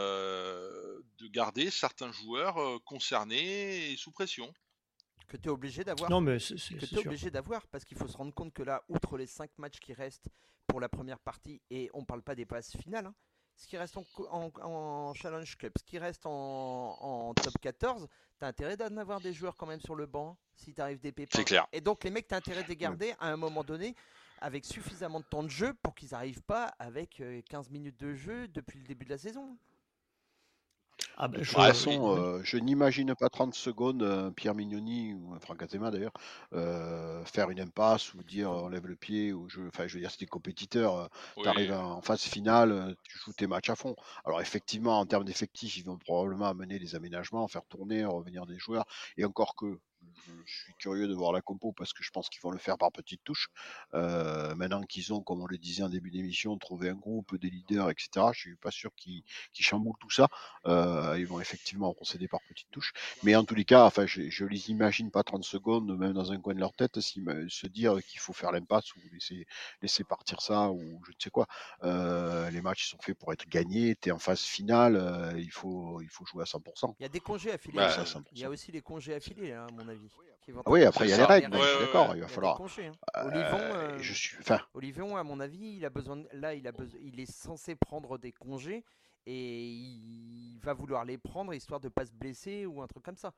[0.07, 4.51] euh, de garder certains joueurs euh, concernés et sous pression.
[5.27, 6.09] Que tu es obligé d'avoir.
[6.09, 7.07] non, mais c'est, c'est- que c'est tu es sûr.
[7.09, 9.93] obligé d'avoir parce qu'il faut se rendre compte que là, outre les 5 matchs qui
[9.93, 10.29] restent
[10.67, 13.15] pour la première partie, et on parle pas des passes finales, hein,
[13.55, 16.31] ce qui reste en, co- en- en Challenge Cup, ce qui reste en,
[17.01, 18.07] en top 14,
[18.39, 20.99] tu as intérêt d'en avoir des joueurs quand même sur le banc si tu arrives
[20.99, 21.37] des pépins.
[21.37, 21.67] C'est clair.
[21.71, 23.95] Et donc les mecs, tu as intérêt de les garder à un moment donné
[24.39, 28.13] avec suffisamment de temps de jeu pour qu'ils n'arrivent pas avec euh, 15 minutes de
[28.15, 29.57] jeu depuis le début de la saison.
[31.17, 35.13] Ah, bah, De je- toute façon, euh, je n'imagine pas 30 secondes euh, Pierre Mignoni
[35.13, 36.13] ou un Franck Azema d'ailleurs
[36.53, 39.99] euh, faire une impasse ou dire on lève le pied ou je, enfin je veux
[39.99, 40.95] dire c'est des compétiteurs.
[40.97, 41.43] euh, Oui.
[41.43, 43.95] tu arrives en phase finale, euh, tu joues tes matchs à fond.
[44.25, 48.57] Alors effectivement, en termes d'effectifs, ils vont probablement amener des aménagements, faire tourner, revenir des
[48.57, 48.85] joueurs.
[49.17, 49.79] Et encore que,
[50.15, 52.57] je, je suis curieux de voir la compo parce que je pense qu'ils vont le
[52.57, 53.47] faire par petites touches.
[53.93, 57.49] Euh, maintenant qu'ils ont, comme on le disait en début d'émission, trouvé un groupe, des
[57.49, 58.27] leaders, etc.
[58.33, 60.27] Je suis pas sûr qu'ils qu'ils chamboulent tout ça.
[60.65, 62.93] Euh, ils vont effectivement procéder par petites touches.
[63.23, 66.31] Mais en tous les cas, enfin, je, je les imagine pas 30 secondes, même dans
[66.31, 69.45] un coin de leur tête, s'ils me- se dire qu'il faut faire l'impasse ou laisser,
[69.81, 71.47] laisser partir ça ou je ne sais quoi.
[71.83, 73.95] Euh, les matchs sont faits pour être gagnés.
[74.01, 74.95] Tu es en phase finale.
[74.95, 76.95] euh, il, faut, il faut jouer à 100%.
[76.99, 77.75] Il y a des congés affilés.
[77.77, 78.11] Bah, aussi.
[78.11, 78.23] ça, 100%.
[78.33, 79.96] il y aussi les congés affilés, hein, à mon avis.
[80.43, 81.53] Qui vont Ah oui, après, il y a les règles.
[81.53, 82.09] Ouais, ouais, d'accord.
[82.09, 82.17] ouais.
[82.17, 82.57] Il va falloir.
[82.57, 82.91] congés, hein.
[83.17, 86.53] Euh, Olivon, euh, je suis, enfin, Olivon, à mon avis, il a besoin de- là,
[86.53, 88.83] il a besoin, il est censé prendre des congés
[89.25, 93.17] et il va vouloir les prendre histoire de pas se blesser ou un truc comme
[93.17, 93.33] ça.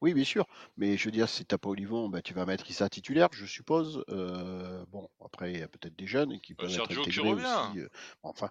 [0.00, 0.46] Oui, bien sûr.
[0.78, 3.44] Mais je veux dire, si t'as pas Olivon, bah, tu vas mettre Issa titulaire, je
[3.44, 4.02] suppose.
[4.08, 7.78] Euh, bon, après, il y a peut-être des jeunes qui Euh, peuvent être intégrés aussi.
[7.80, 7.88] euh,
[8.22, 8.48] enfin,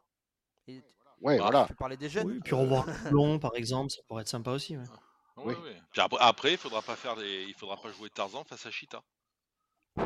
[0.68, 0.84] Et
[1.22, 1.66] ouais, Bah, voilà.
[1.68, 2.28] tu parlais des jeunes.
[2.28, 2.86] Oui, puis revoir
[3.18, 4.78] Toulon, par exemple, ça pourrait être sympa aussi.
[4.78, 4.84] ouais.
[5.46, 5.54] Oui.
[5.92, 8.72] Puis après, après, il faudra pas faire des, il faudra pas jouer Tarzan face à
[8.72, 9.02] Chita.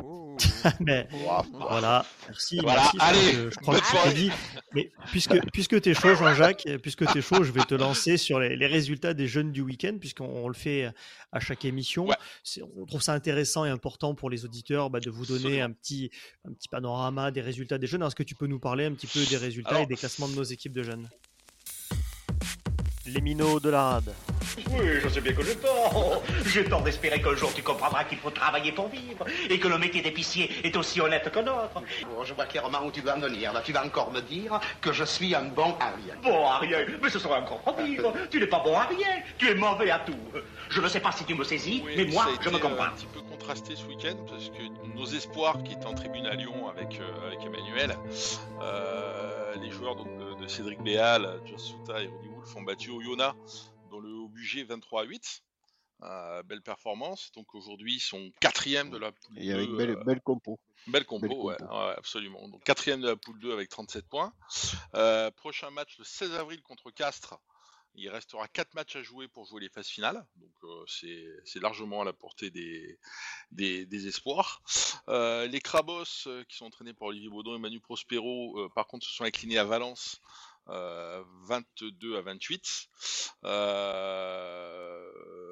[0.02, 0.36] Oh.
[0.80, 2.58] Mais Ouah, voilà, merci.
[2.64, 4.32] Voilà, merci, je crois allez, que- je crois que tu dit.
[4.74, 8.18] Mais puisque, puisque tu es chaud, Jean-Jacques, puisque tu es chaud, je vais te lancer
[8.18, 10.90] sur les, les résultats des jeunes du week-end, puisqu'on on le fait
[11.32, 12.08] à chaque émission.
[12.08, 12.16] Ouais.
[12.78, 16.10] On trouve ça intéressant et important pour les auditeurs bah, de vous donner un petit,
[16.48, 18.02] un petit panorama des résultats des jeunes.
[18.04, 20.30] Est-ce que tu peux nous parler un petit peu des résultats Alors- et des classements
[20.30, 21.08] de nos équipes de jeunes?
[23.06, 24.14] Les minots de la rade.
[24.72, 26.24] Oui, je sais bien que j'ai tort.
[26.46, 29.78] J'ai tort d'espérer qu'un jour tu comprendras qu'il faut travailler pour vivre et que le
[29.78, 31.74] métier d'épicier est aussi honnête que l'autre.
[31.74, 33.52] Bon, je vois clairement où tu vas en venir.
[33.52, 36.18] Là, tu vas encore me dire que je suis un bon Ariel.
[36.24, 38.04] Bon, Ariel, mais ce serait encore pire.
[38.32, 39.24] Tu n'es pas bon, Ariel.
[39.38, 40.16] Tu es mauvais à tout.
[40.70, 42.86] Je ne sais pas si tu me saisis, Oui, mais moi, je me euh, comprends.
[42.86, 46.36] un petit peu contrasté ce week-end parce que nos espoirs qui étaient en tribune à
[46.36, 47.98] Lyon avec, euh, avec Emmanuel,
[48.62, 52.90] euh, les joueurs donc, de, de Cédric Béal, Joss Souta et Rudy Wolf ont battu
[52.90, 55.44] Oyonnax dans le haut budget 23 à 8.
[56.02, 57.32] Euh, belle performance.
[57.34, 60.60] Donc aujourd'hui, ils sont quatrième de la poule Et avec 2, belle, euh, belle compo.
[60.88, 61.74] Belle compo, Belle ouais, compo.
[61.74, 62.46] ouais, absolument.
[62.50, 64.34] Donc quatrième de la poule 2 avec 37 points.
[64.96, 67.40] Euh, prochain match le 16 avril contre Castres.
[67.96, 70.26] Il restera 4 matchs à jouer pour jouer les phases finales.
[70.36, 70.52] Donc
[70.88, 72.98] c'est largement à la portée des,
[73.52, 74.64] des, des espoirs.
[75.08, 76.04] Les Crabos,
[76.50, 79.64] qui sont entraînés par Olivier Baudon et Manu Prospero, par contre se sont inclinés à
[79.64, 80.20] Valence.
[80.70, 82.88] Euh, 22 à 28.
[83.44, 85.00] Euh,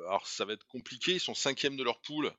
[0.08, 2.34] alors ça va être compliqué, ils sont cinquièmes de leur poule.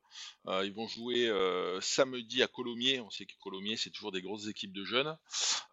[0.46, 3.00] Euh, ils vont jouer euh, samedi à Colomiers.
[3.00, 5.16] On sait que Colomiers, c'est toujours des grosses équipes de jeunes.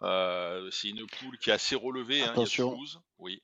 [0.02, 2.22] Euh, c'est une poule qui est assez relevée.
[2.22, 2.24] hein.
[2.24, 2.80] Il y a Attention.
[3.18, 3.42] Oui.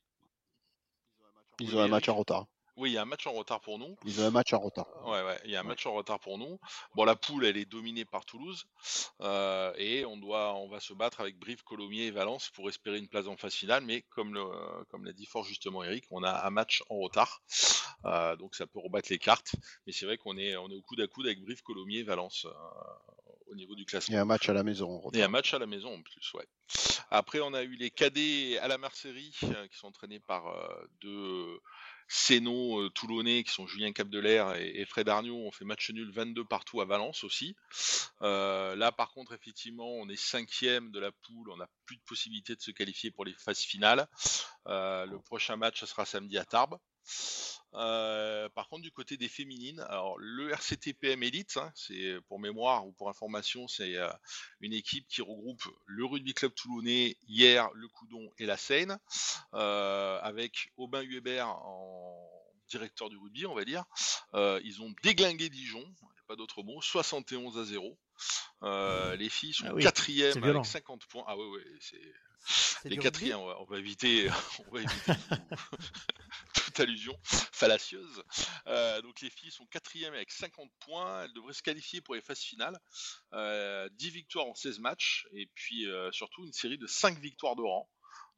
[1.60, 2.46] Ils ont un match en retard.
[2.78, 3.96] Oui, il y a un match en retard pour nous.
[4.06, 4.88] Ils ont un match en retard.
[5.06, 6.60] Ouais, ouais, il y a un match en retard pour nous.
[6.94, 8.66] Bon, la poule, elle est dominée par Toulouse.
[9.22, 12.98] Euh, et on, doit, on va se battre avec Brive, Colomiers et Valence pour espérer
[12.98, 13.84] une place en phase finale.
[13.86, 14.44] Mais comme le,
[14.90, 17.42] comme l'a dit fort justement Eric, on a un match en retard.
[18.06, 19.56] Euh, donc ça peut rebattre les cartes.
[19.88, 22.04] Mais c'est vrai qu'on est, on est au coude à coude avec Brive, Colomiers et
[22.04, 22.52] Valence euh,
[23.48, 24.16] au niveau du Il classement.
[24.16, 26.02] y a un match à la maison en Et un match à la maison en
[26.02, 26.48] plus, ouais.
[27.10, 30.44] Après, on a eu les cadets à la euh, qui sont entraînés par
[31.00, 31.60] deux
[32.08, 35.46] Sénaux euh, toulonnais qui sont Julien Capdelaire et, Fred Arnaud.
[35.46, 37.56] On fait match nul 22 partout à Valence aussi.
[38.22, 41.50] Euh, là, par contre, effectivement, on est cinquième de la poule.
[41.52, 44.08] On n'a plus de possibilité de se qualifier pour les phases finales.
[44.68, 46.78] Euh, le prochain match, ce sera samedi à Tarbes.
[47.74, 52.88] Euh, par contre, du côté des féminines, alors le RCTPM Elite, hein, c'est pour mémoire
[52.88, 54.10] ou pour information, c'est euh,
[54.62, 58.98] une équipe qui regroupe le rugby club toulonnais, hier le Coudon et la Seine,
[59.54, 62.30] euh, avec Aubin Hubert en
[62.70, 63.84] directeur du rugby, on va dire.
[64.34, 65.86] Ils ont déglingué Dijon,
[66.28, 67.98] pas d'autre mot, 71 à 0.
[68.64, 70.60] Euh, les filles sont Ah oui, quatrièmes violent.
[70.62, 71.24] avec 50 points.
[71.28, 72.02] Ah ouais, ouais, c'est
[72.86, 74.30] les quatrièmes, on va éviter,
[74.68, 75.12] on va éviter
[76.80, 77.18] allusion
[77.52, 78.24] fallacieuse.
[78.68, 82.22] Euh, donc les filles sont quatrièmes avec 50 points, elles devraient se qualifier pour les
[82.22, 82.78] phases finales.
[83.34, 87.56] Euh, 10 victoires en 16 matchs et puis euh, surtout une série de 5 victoires
[87.56, 87.90] de rang.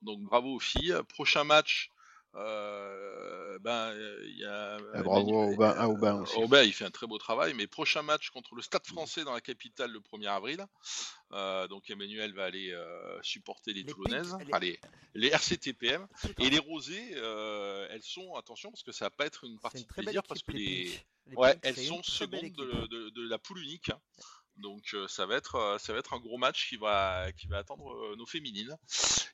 [0.01, 0.95] Donc bravo aux filles.
[1.09, 1.89] Prochain match,
[2.37, 6.35] euh, ben euh, il y a Ah, bravo à Aubin- à Aubin aussi.
[6.37, 7.53] Aubin, il fait un très beau travail.
[7.55, 10.65] Mais prochain match contre le Stade Français dans la capitale le 1er avril.
[11.33, 14.79] Euh, donc Emmanuel va aller euh, supporter les, Les Toulonnaises, Pics, les- enfin, les,
[15.15, 16.07] les RCTPM.
[16.39, 19.79] Et les Rosées, euh, elles sont, attention, parce que ça va pas être une partie
[19.79, 21.05] une de très belle plaisir, équipe, parce que les les, Pinks.
[21.29, 23.89] Les ouais, elles sont secondes de, de- de la poule unique.
[23.89, 23.99] hein.
[24.57, 27.47] Donc euh, ça va être euh, ça va être un gros match qui va qui
[27.47, 28.75] va attendre euh, nos féminines.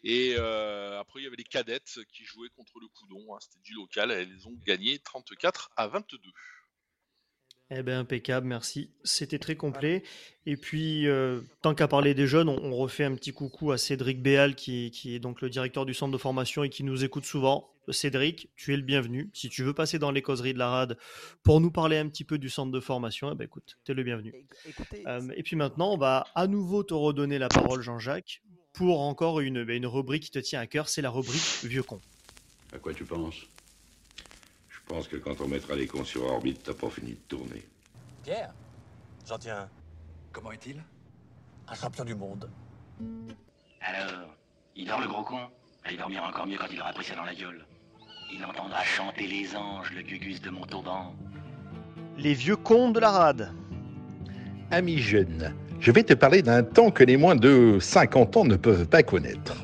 [0.04, 3.34] Et euh, après il y avait les cadettes qui jouaient contre le Coudon.
[3.34, 3.38] hein.
[3.40, 4.12] C'était du local.
[4.12, 6.18] Elles ont gagné 34 à 22.
[7.76, 8.92] Eh bien, impeccable, merci.
[9.04, 10.04] C'était très complet.
[10.46, 13.80] Et puis, euh, tant qu'à parler des jeunes, on, on refait un petit coucou à
[13.80, 17.04] Cédric Béal, qui, qui est donc le directeur du centre de formation et qui nous
[17.04, 17.73] écoute souvent.
[17.90, 19.30] Cédric, tu es le bienvenu.
[19.34, 20.98] Si tu veux passer dans les causeries de la RAD
[21.44, 23.96] pour nous parler un petit peu du centre de formation, eh ben, écoute, tu es
[23.96, 24.34] le bienvenu.
[24.66, 29.02] Écoutez, Euh, et puis maintenant, on va à nouveau te redonner la parole, Jean-Jacques, pour
[29.02, 32.00] encore une, ben, une rubrique qui te tient à cœur, c'est la rubrique Vieux con.
[32.74, 33.36] À quoi tu penses?
[34.70, 37.64] Je pense que quand on mettra les cons sur orbite, t'as pas fini de tourner.
[38.24, 38.54] Pierre,
[39.28, 39.70] j'en tiens un.
[40.32, 40.82] Comment est-il?
[41.68, 42.50] Un champion du monde.
[43.82, 44.36] Alors,
[44.76, 45.40] il dort le gros con?
[45.86, 47.66] Ah, Il dormira encore mieux quand il aura pris ça dans la gueule.
[48.32, 51.16] Il entendra chanter les anges, le gugus de Montauban.
[52.18, 53.52] Les vieux cons de la RAD.
[54.72, 58.56] Amis jeunes, je vais te parler d'un temps que les moins de 50 ans ne
[58.56, 59.56] peuvent pas connaître.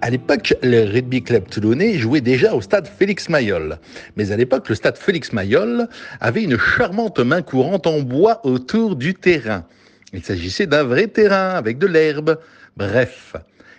[0.00, 3.78] À l'époque, le rugby club toulonnais jouait déjà au stade Félix Mayol.
[4.16, 5.88] Mais à l'époque, le stade Félix Mayol
[6.20, 9.64] avait une charmante main courante en bois autour du terrain.
[10.12, 12.38] Il s'agissait d'un vrai terrain avec de l'herbe.
[12.76, 13.34] Bref.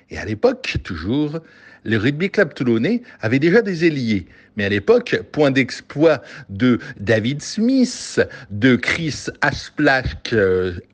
[0.10, 1.40] Et à l'époque, toujours,
[1.84, 4.28] le rugby club toulonnais avait déjà des ailiers.
[4.58, 8.22] Mais à l'époque, point d'exploit de David Smith,
[8.52, 10.16] de Chris Asplash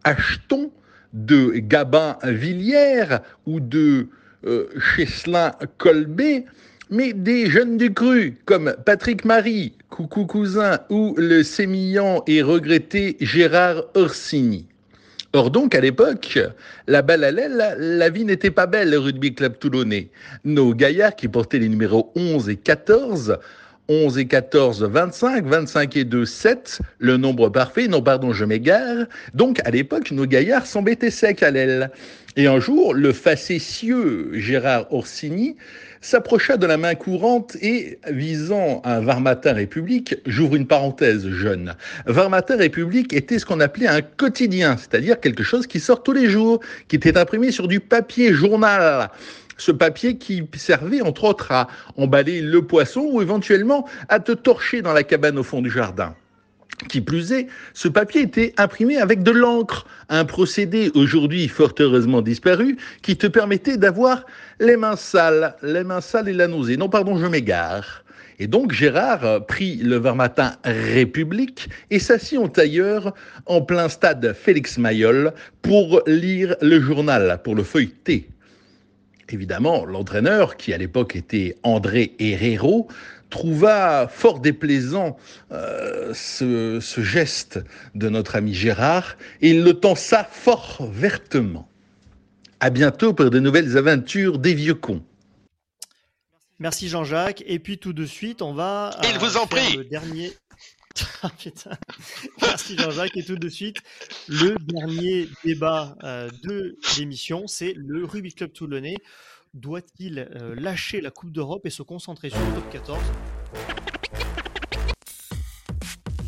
[0.04, 0.72] Ashton,
[1.14, 4.08] de Gabin Villiers ou de
[4.46, 6.46] euh, Cheslin Colbé,
[6.92, 13.18] mais des jeunes du cru comme Patrick Marie, Coucou Cousin ou le sémillant et regretté
[13.22, 14.68] Gérard Orsini.
[15.36, 16.40] Or donc, à l'époque,
[16.88, 20.08] la balle à l'aile, la vie n'était pas belle, le rugby club toulonnais.
[20.46, 23.38] Nos gaillards qui portaient les numéros 11 et 14
[23.90, 29.06] 11 et 14, 25, 25 et 2, 7, le nombre parfait, non pardon, je m'égare.
[29.34, 31.92] Donc à l'époque, nos gaillards s'embêtaient secs à l'aile.
[32.38, 35.58] Et un jour, le facétieux Gérard Orsini
[36.06, 41.74] s'approcha de la main courante et, visant un Varmatin République, j'ouvre une parenthèse jeune,
[42.06, 46.30] Varmatin République était ce qu'on appelait un quotidien, c'est-à-dire quelque chose qui sort tous les
[46.30, 49.10] jours, qui était imprimé sur du papier journal
[49.58, 54.82] ce papier qui servait entre autres à emballer le poisson ou éventuellement à te torcher
[54.82, 56.14] dans la cabane au fond du jardin.
[56.90, 62.22] Qui plus est, ce papier était imprimé avec de l'encre, un procédé aujourd'hui fort heureusement
[62.22, 64.26] disparu, qui te permettait d'avoir
[64.60, 66.78] les mains sales, les mains sales et la nausée.
[66.78, 68.04] Non, pardon, je m'égare.
[68.38, 73.14] Et donc Gérard prit le matin République et s'assit en tailleur
[73.46, 78.28] en plein stade Félix Mayol pour lire le journal, pour le feuilleter.
[79.30, 82.88] Évidemment, l'entraîneur, qui à l'époque était André Herrero,
[83.30, 85.18] trouva fort déplaisant
[85.52, 87.60] euh, ce, ce, geste
[87.96, 91.68] de notre ami Gérard et il le tensa fort vertement.
[92.66, 95.04] À bientôt pour de nouvelles aventures des vieux cons.
[96.58, 97.44] Merci Jean-Jacques.
[97.46, 98.90] Et puis tout de suite, on va.
[99.04, 99.78] Il vous en prie.
[99.78, 100.34] Le dernier.
[101.22, 101.30] Ah,
[102.42, 103.16] Merci Jean-Jacques.
[103.18, 103.78] Et tout de suite,
[104.28, 108.98] le dernier débat euh, de l'émission, c'est le Rubik Club Toulonnais.
[109.54, 113.00] Doit-il euh, lâcher la Coupe d'Europe et se concentrer sur le top 14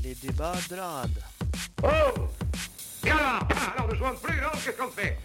[0.04, 1.20] Les débats de la rade.
[1.82, 1.88] Oh
[3.08, 5.18] Et alors Alors ne jouons plus, non Qu'est-ce qu'on fait?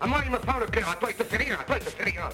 [0.00, 0.88] À moi, il me prend le cœur.
[0.88, 1.58] À toi, il te fait rien.
[1.58, 2.28] À toi, il te fait rien.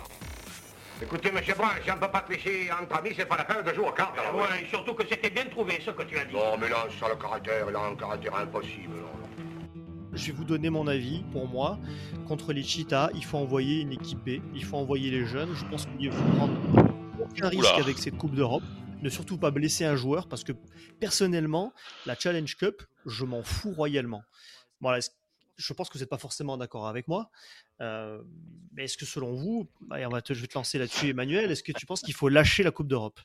[1.02, 3.64] Écoutez, monsieur Brun, si on ne peut pas tricher entre amis, c'est pas la peine
[3.64, 4.18] de jouer au cartes.
[4.18, 6.34] Ah ouais, surtout que c'était bien trouvé, ce que tu as dit.
[6.34, 8.96] Non, mais là, ça, le caractère, il a un caractère impossible.
[10.12, 11.22] Je vais vous donner mon avis.
[11.32, 11.78] Pour moi,
[12.28, 15.54] contre les Cheetahs, il faut envoyer une équipe B, il faut envoyer les jeunes.
[15.54, 16.52] Je pense qu'il faut prendre
[17.18, 18.64] aucun risque avec cette Coupe d'Europe.
[19.00, 20.52] Ne surtout pas blesser un joueur parce que
[21.00, 21.72] personnellement,
[22.04, 24.22] la Challenge Cup, je m'en fous royalement.
[24.82, 24.98] Voilà,
[25.60, 27.30] je pense que vous n'êtes pas forcément d'accord avec moi.
[27.80, 28.22] Euh,
[28.72, 31.62] mais est-ce que selon vous, on va te, je vais te lancer là-dessus, Emmanuel, est-ce
[31.62, 33.20] que tu penses qu'il faut lâcher la Coupe d'Europe?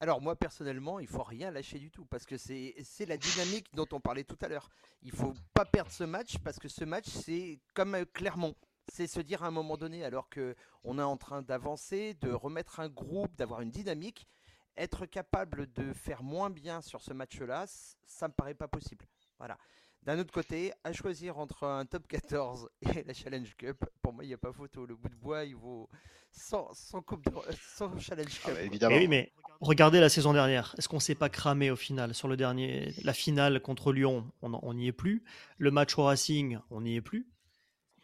[0.00, 3.86] Alors moi personnellement, il faut rien lâcher du tout parce que c'est la dynamique dont
[3.90, 4.68] on parlait tout à l'heure.
[5.02, 8.54] Il faut pas perdre ce match parce que ce match c'est comme euh, Clermont,
[8.92, 12.30] c'est se dire à un moment donné alors que on est en train d'avancer, de
[12.30, 14.28] remettre un groupe, d'avoir une dynamique,
[14.76, 17.66] être capable de faire moins bien sur ce match-là,
[18.06, 19.04] ça me paraît pas possible.
[19.38, 19.58] Voilà.
[20.02, 24.24] D'un autre côté, à choisir entre un top 14 et la Challenge Cup, pour moi,
[24.24, 24.86] il n'y a pas photo.
[24.86, 25.88] Le bout de bois, il vaut
[26.30, 27.30] 100, coupe de,
[28.00, 28.44] Challenge Cup.
[28.46, 28.96] Ah bah, évidemment.
[28.96, 30.74] oui, mais regardez la saison dernière.
[30.78, 34.30] Est-ce qu'on s'est pas cramé au final sur le dernier, la finale contre Lyon?
[34.42, 35.22] On n'y est plus.
[35.58, 37.28] Le match au Racing, on n'y est plus.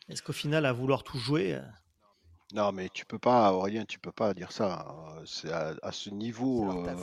[0.09, 1.63] Est-ce qu'au final, à vouloir tout jouer, euh,
[2.55, 4.87] non, mais tu peux pas, Aurélien, tu peux pas dire ça.
[4.89, 5.23] Hein.
[5.27, 6.95] C'est à, ce niveau, euh,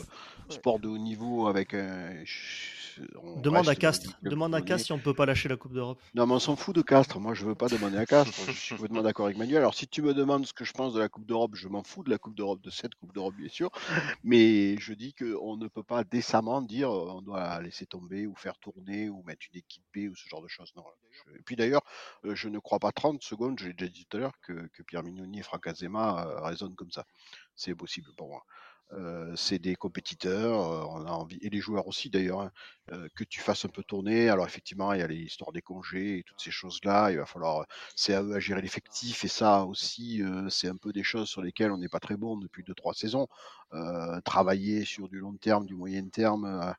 [0.47, 2.23] sport de haut niveau avec un.
[3.37, 4.17] Demande à Castres.
[4.21, 5.99] Demande à Castres si on peut pas lâcher la Coupe d'Europe.
[6.13, 7.19] Non, mais on s'en fout de Castres.
[7.19, 8.33] Moi, je veux pas demander à Castres.
[8.47, 9.57] je suis complètement d'accord avec Manuel.
[9.57, 11.83] Alors, si tu me demandes ce que je pense de la Coupe d'Europe, je m'en
[11.83, 13.71] fous de la Coupe d'Europe, de cette Coupe d'Europe, bien sûr.
[14.23, 18.35] Mais je dis qu'on ne peut pas décemment dire euh, on doit laisser tomber ou
[18.35, 20.71] faire tourner ou mettre une équipe B ou ce genre de choses.
[20.75, 20.83] Non.
[21.35, 21.83] Et puis d'ailleurs,
[22.25, 25.03] euh, je ne crois pas 30 secondes, j'ai déjà dit tout à l'heure, que, Pierre
[25.03, 27.05] Mignoni et Franck Azema euh, comme ça.
[27.55, 28.43] C'est possible pour moi.
[28.93, 30.59] Euh, c'est des compétiteurs,
[30.91, 32.51] on a envie, et les joueurs aussi d'ailleurs, hein,
[33.15, 34.29] que tu fasses un peu tourner.
[34.29, 37.09] Alors effectivement, il y a l'histoire des congés et toutes ces choses-là.
[37.11, 37.65] Il va falloir,
[37.95, 41.41] c'est à eux à gérer l'effectif et ça aussi, c'est un peu des choses sur
[41.41, 43.27] lesquelles on n'est pas très bon depuis deux trois saisons.
[44.25, 46.73] travailler sur du long terme, du moyen terme euh,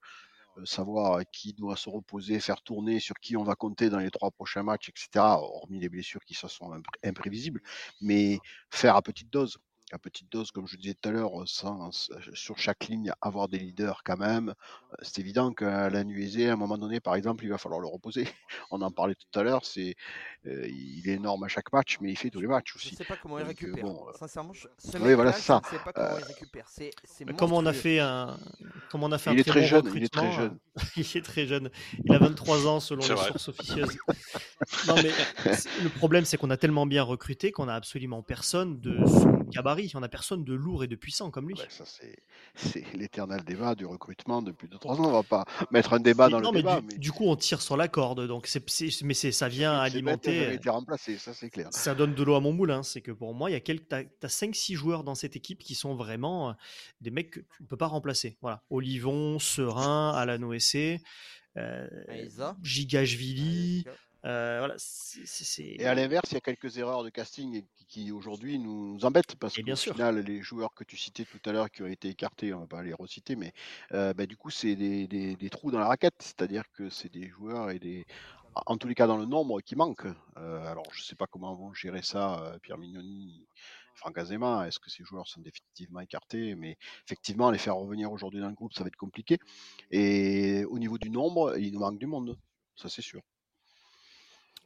[0.64, 4.30] savoir qui doit se reposer, faire tourner, sur qui on va compter dans les trois
[4.30, 5.09] prochains matchs, etc.
[5.16, 6.48] Hormis les blessures qui sont
[7.05, 7.62] imprévisibles,
[8.00, 8.38] mais
[8.70, 9.59] faire à petite dose.
[9.93, 11.90] À petite dose, comme je disais tout à l'heure, sans,
[12.34, 14.51] sur chaque ligne, avoir des leaders quand même.
[14.51, 17.80] Euh, C'est évident qu'à la nuisée, à un moment donné, par exemple, il va falloir
[17.80, 18.26] le reposer.
[18.70, 19.95] On en parlait tout à l'heure, c'est,
[20.47, 22.95] euh, il est énorme à chaque match, mais il fait tous les matchs Je aussi.
[22.97, 23.84] sais pas comment il euh, récupère.
[23.84, 24.66] bon, euh, Sincèrement, je...
[24.78, 25.61] ce oui, voilà, je ça.
[25.64, 26.66] ne sais pas comment Euh, il récupère.
[26.68, 28.38] C'est c'est Comment on a fait un,
[28.90, 30.59] comment on a fait un Il est très, très bon jeune, il est très jeune.
[30.78, 31.70] euh, il est très jeune.
[32.05, 33.28] Il a 23 ans selon les vrai.
[33.28, 33.97] sources officieuses.
[34.86, 35.10] non mais
[35.82, 39.92] le problème c'est qu'on a tellement bien recruté qu'on a absolument personne de son gabarit.
[39.94, 41.54] On a personne de lourd et de puissant comme lui.
[41.54, 41.84] Ouais, ça
[42.54, 45.08] c'est, l'éternel débat du recrutement depuis 2-3 ans.
[45.08, 47.12] On va pas mettre un débat Mais dans le non, mais débat, du, mais du
[47.12, 50.54] coup, on tire sur la corde, donc c'est, c'est- mais ça vient alimenter.
[50.54, 51.68] été remplacé, ça c'est clair.
[51.70, 52.82] Ça donne de l'eau à mon moulin.
[52.82, 55.60] C'est que pour moi, il y a quelques, t'as, t'as 5-6 joueurs dans cette équipe
[55.60, 56.52] qui sont vraiment euh,
[57.00, 58.36] des mecs que tu ne peux pas remplacer.
[58.40, 61.00] Voilà, Olivon, Serein, Alan Essé,
[61.56, 61.86] euh.
[62.62, 63.84] Gigashvili.
[64.24, 64.76] Euh, voilà,
[65.78, 69.04] Et à l'inverse, il y a quelques erreurs de casting qui, qui, aujourd'hui nous, nous
[69.04, 69.94] embêtent parce bien sûr.
[69.94, 72.66] final, les joueurs que tu citais tout à l'heure qui ont été écartés, on va
[72.66, 73.52] pas les reciter, mais
[73.92, 77.10] euh, bah, du coup, c'est des, des- des trous dans la raquette, c'est-à-dire que c'est
[77.10, 78.06] des joueurs et des,
[78.66, 80.06] en tous les cas dans le nombre, qui manquent.
[80.36, 83.46] Euh, alors, je sais pas comment vont gérer ça, Pierre Mignoni.
[83.94, 86.54] Franck Azema, est-ce que ces joueurs sont définitivement écartés?
[86.54, 89.38] Mais effectivement, les faire revenir aujourd'hui dans le groupe, ça va être compliqué.
[89.90, 92.38] Et au niveau du nombre, il nous manque du monde,
[92.76, 93.20] ça c'est sûr.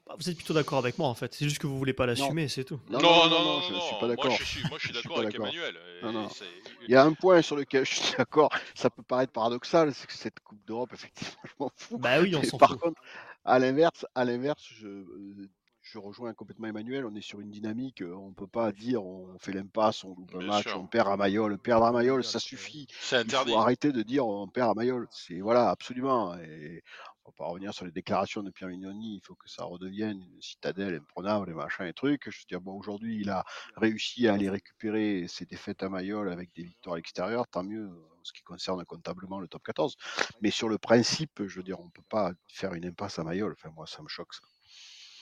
[0.06, 1.34] Bah, Vous êtes plutôt d'accord avec moi en fait.
[1.34, 2.78] C'est juste que vous voulez pas l'assumer, c'est tout.
[2.90, 4.30] Non, Non, non, non, non, non, je non, suis pas d'accord.
[4.30, 5.46] moi, je suis d'accord avec d'accord.
[5.46, 5.76] Emmanuel,
[6.82, 10.06] Il y a un point sur lequel je suis d'accord, ça peut paraître paradoxal, c'est
[10.06, 11.98] que cette Coupe d'Europe, effectivement, je m'en fous.
[11.98, 12.80] Bah oui, on s'en par fout.
[12.80, 13.00] contre,
[13.44, 15.50] à l'inverse, à l'inverse, je, euh,
[15.82, 17.04] je rejoins complètement Emmanuel.
[17.06, 20.34] On est sur une dynamique, euh, on peut pas dire on fait l'impasse, on loupe
[20.34, 20.80] un Bien match, sûr.
[20.80, 21.58] on perd à Mayol.
[21.58, 22.86] Perdre à Mayol, ça suffit.
[23.00, 23.52] C'est Il interdit.
[23.52, 25.06] faut arrêter de dire on perd à Mayol.
[25.10, 26.36] C'est voilà, absolument.
[26.38, 26.82] Et
[27.26, 29.16] on va pas revenir sur les déclarations de Pierre Mignoni.
[29.16, 32.30] Il faut que ça redevienne une citadelle imprenable, les machins et trucs.
[32.30, 33.44] Je veux dire, bon, aujourd'hui, il a
[33.76, 37.48] réussi à aller récupérer ses défaites à Mayol avec des victoires à l'extérieur.
[37.48, 39.96] Tant mieux en ce qui concerne comptablement le top 14.
[40.40, 43.52] Mais sur le principe, je veux dire, on peut pas faire une impasse à Mayol.
[43.52, 44.32] Enfin, moi, ça me choque.
[44.34, 44.42] Ça.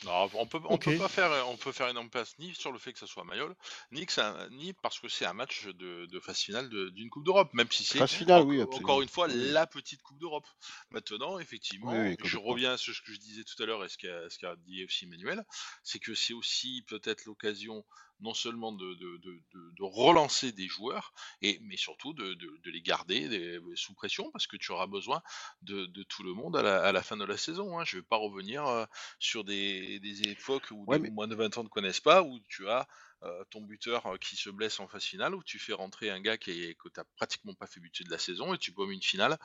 [0.04, 2.78] Non, on peut, on peut pas faire, on peut faire une impasse ni sur le
[2.78, 3.54] fait que ça soit Mayol,
[3.92, 7.08] ni que ça, ni parce que c'est un match de, de phase finale de- d'une
[7.10, 7.98] Coupe d'Europe, même si c'est
[8.42, 10.46] oui, encore une fois la petite Coupe d'Europe.
[10.90, 13.88] Maintenant, effectivement, Oui, oui, je reviens sur ce que je disais tout à l'heure et
[13.88, 15.44] ce qu'a ce qu'a dit aussi Emmanuel,
[15.82, 17.84] c'est que c'est aussi peut-être l'occasion
[18.20, 21.12] non seulement de, de, de, de- de relancer des joueurs,
[21.42, 22.36] et, mais surtout de,
[22.70, 25.22] les garder des- sous pression parce que tu auras besoin
[25.62, 27.78] de, tout le monde à la, à la fin de la saison.
[27.78, 27.84] Hein.
[27.84, 28.84] Je ne vais pas revenir euh,
[29.18, 32.22] sur des, des époques où Ouais, des mais- moins de 20 ans ne connaissent pas,
[32.22, 33.13] où tu as euh,
[33.50, 36.36] ton buteur euh, qui se blesse en phase finale, où tu fais rentrer un gars
[36.36, 38.90] qui est, que tu n'as pratiquement pas fait buter de la saison et tu baumes
[38.90, 39.38] une finale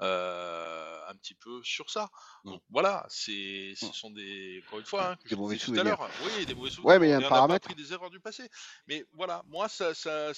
[0.00, 2.10] euh, un petit peu sur ça.
[2.44, 2.50] Mm.
[2.50, 5.74] Donc voilà, c'est, ce sont des, encore une fois, hein, que Des je mauvais tout
[5.74, 6.86] à l'heure, oui, des mauvais souvenirs.
[6.86, 8.48] Ouais, mais il y a un pas appris des erreurs du passé.
[8.86, 10.32] Mais voilà, moi, ça, ça,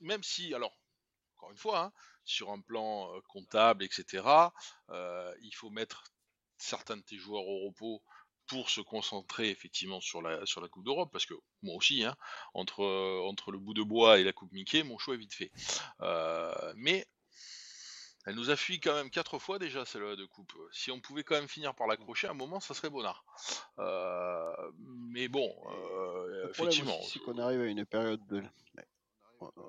[0.00, 0.76] même si, alors,
[1.36, 1.92] encore une fois, hein,
[2.24, 4.24] sur un plan euh, comptable, etc.,
[4.90, 6.04] euh, il faut mettre
[6.58, 8.02] certains de tes joueurs au repos
[8.46, 12.14] pour se concentrer effectivement sur la, sur la Coupe d'Europe, parce que moi aussi, hein,
[12.54, 15.34] entre, euh, entre le bout de bois et la Coupe Mickey, mon choix est vite
[15.34, 15.50] fait.
[16.00, 17.06] Euh, mais
[18.24, 20.52] elle nous a fui quand même quatre fois déjà, celle-là de coupe.
[20.70, 23.24] Si on pouvait quand même finir par l'accrocher, à un moment, ça serait bonnard.
[23.78, 27.00] Euh, mais bon, euh, effectivement.
[27.02, 28.42] c'est qu'on arrive à une période de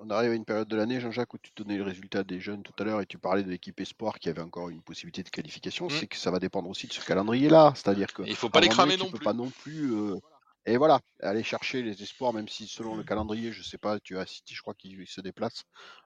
[0.00, 2.62] on arrive à une période de l'année, Jean-Jacques, où tu donnais le résultat des jeunes
[2.62, 5.30] tout à l'heure et tu parlais de l'équipe espoir qui avait encore une possibilité de
[5.30, 5.86] qualification.
[5.86, 5.90] Mm.
[5.90, 7.72] C'est que ça va dépendre aussi de ce calendrier-là.
[7.74, 9.24] C'est-à-dire que Il faut pas les cramer non tu peux plus.
[9.24, 9.92] pas non plus.
[9.94, 10.16] euh,
[10.66, 14.16] Et voilà, aller chercher les espoirs, même si selon le calendrier, je sais pas, tu
[14.18, 15.64] as City, je crois qu'il se déplace.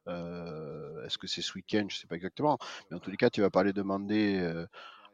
[0.08, 2.58] Euh, Est-ce que c'est ce week-end Je sais pas exactement.
[2.90, 4.38] Mais en tous les cas, tu vas pas aller demander.
[4.40, 4.66] euh,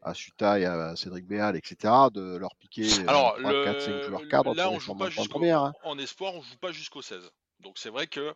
[0.07, 4.03] à Suta et à Cédric Béal, etc., de leur piquer Alors, 3, 4, 5 le-
[4.03, 5.43] joueurs cadres là, on joue pas jusqu'au.
[5.43, 5.73] hein.
[5.83, 7.31] En espoir, on joue pas jusqu'au 16.
[7.65, 8.35] Donc c'est vrai que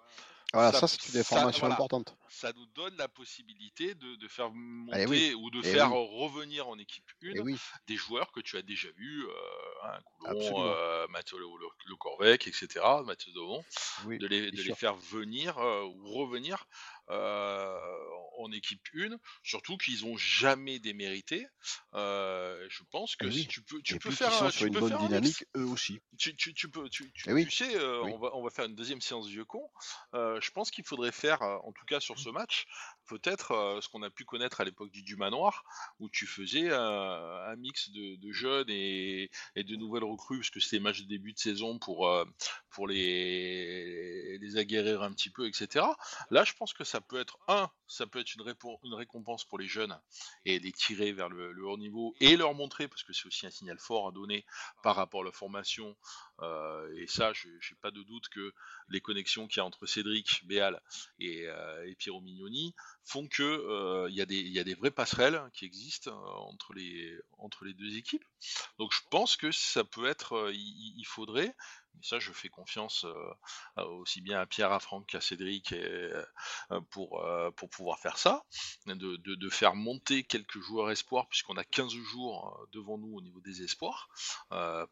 [0.53, 2.17] Voilà, ça, ça, c'est une ça- information voilà, importante.
[2.31, 5.93] ça nous donne la possibilité de, de faire Eh monter oui, ou de eh faire
[5.93, 6.09] oui.
[6.19, 7.57] revenir en équipe 1 Eh oui.
[7.87, 9.33] des joueurs que tu as déjà vus, euh,
[9.85, 15.59] hein, Coulon, euh, Mathieu Le, Le- Le Corvec, etc., Mathieu de les, de faire venir
[15.59, 21.47] euh, ou revenir euh, en équipe 1, surtout qu'ils ont jamais démérité.
[21.95, 24.67] Euh, je pense que Eh si tu peux, tu Et peux puis faire, sont sur
[24.67, 25.09] une bonne faire un mix.
[25.09, 25.99] dynamique, eux aussi.
[26.19, 27.49] Tu, tu, tu peux, tu, Eh oui.
[27.51, 28.13] sais, euh, Oui.
[28.13, 29.71] on, va, on va faire une deuxième séance vieux con.
[30.15, 32.67] Euh, je pense qu'il faudrait faire, euh, en tout cas sur ce match,
[33.09, 35.65] peut-être euh, ce qu'on a pu connaître à l'époque du, du manoir,
[35.99, 40.61] où tu faisais euh, un mix de, jeunes et, et de nouvelles recrues, parce que
[40.61, 42.25] c'était les matchs de début de saison pour, euh,
[42.71, 45.87] pour les, les aguerrir un petit peu, etc.
[46.31, 49.67] Là, je pense que ça peut être un ça peut être une, récompense pour les
[49.67, 49.99] jeunes
[50.45, 53.51] et les tirer vers le, haut niveau et leur montrer, parce que c'est aussi un
[53.51, 54.45] signal fort à donner
[54.83, 55.97] par rapport à la formation.
[56.41, 58.53] Euh, et ça, je n'ai pas de doute que
[58.89, 60.81] les connexions qu'il y a entre Cédric Béal
[61.19, 62.75] et, euh, Piero Mignoni
[63.05, 66.13] font qu'il euh, y, a des vraies passerelles qui existent
[66.75, 68.25] les, entre les deux équipes.
[68.79, 71.55] Donc je pense que ça peut être, il faudrait,
[72.03, 76.25] ça, je fais confiance euh, aussi bien à Pierre, à Franck qu'à Cédric euh,
[76.91, 78.45] pour, euh, pour pouvoir faire ça,
[78.87, 83.63] de, faire monter quelques joueurs espoirs, puisqu'on a 15 jours devant nous au niveau des
[83.63, 84.09] espoirs,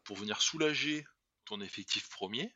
[0.03, 1.05] pour venir soulager
[1.45, 2.51] ton effectif premier.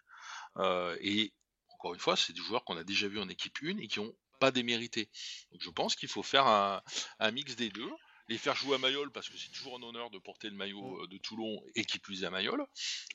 [1.00, 1.34] et
[1.70, 4.00] encore une fois, c'est des joueurs qu'on a déjà vus en équipe 1 et qui
[4.00, 5.10] n'ont pas démérité.
[5.52, 7.92] Donc je pense qu'il faut faire un mix des deux
[8.28, 11.04] les faire jouer à Mayol parce que c'est toujours un honneur de porter le maillot
[11.04, 12.66] euh, de Toulon et qui plus à Mayol.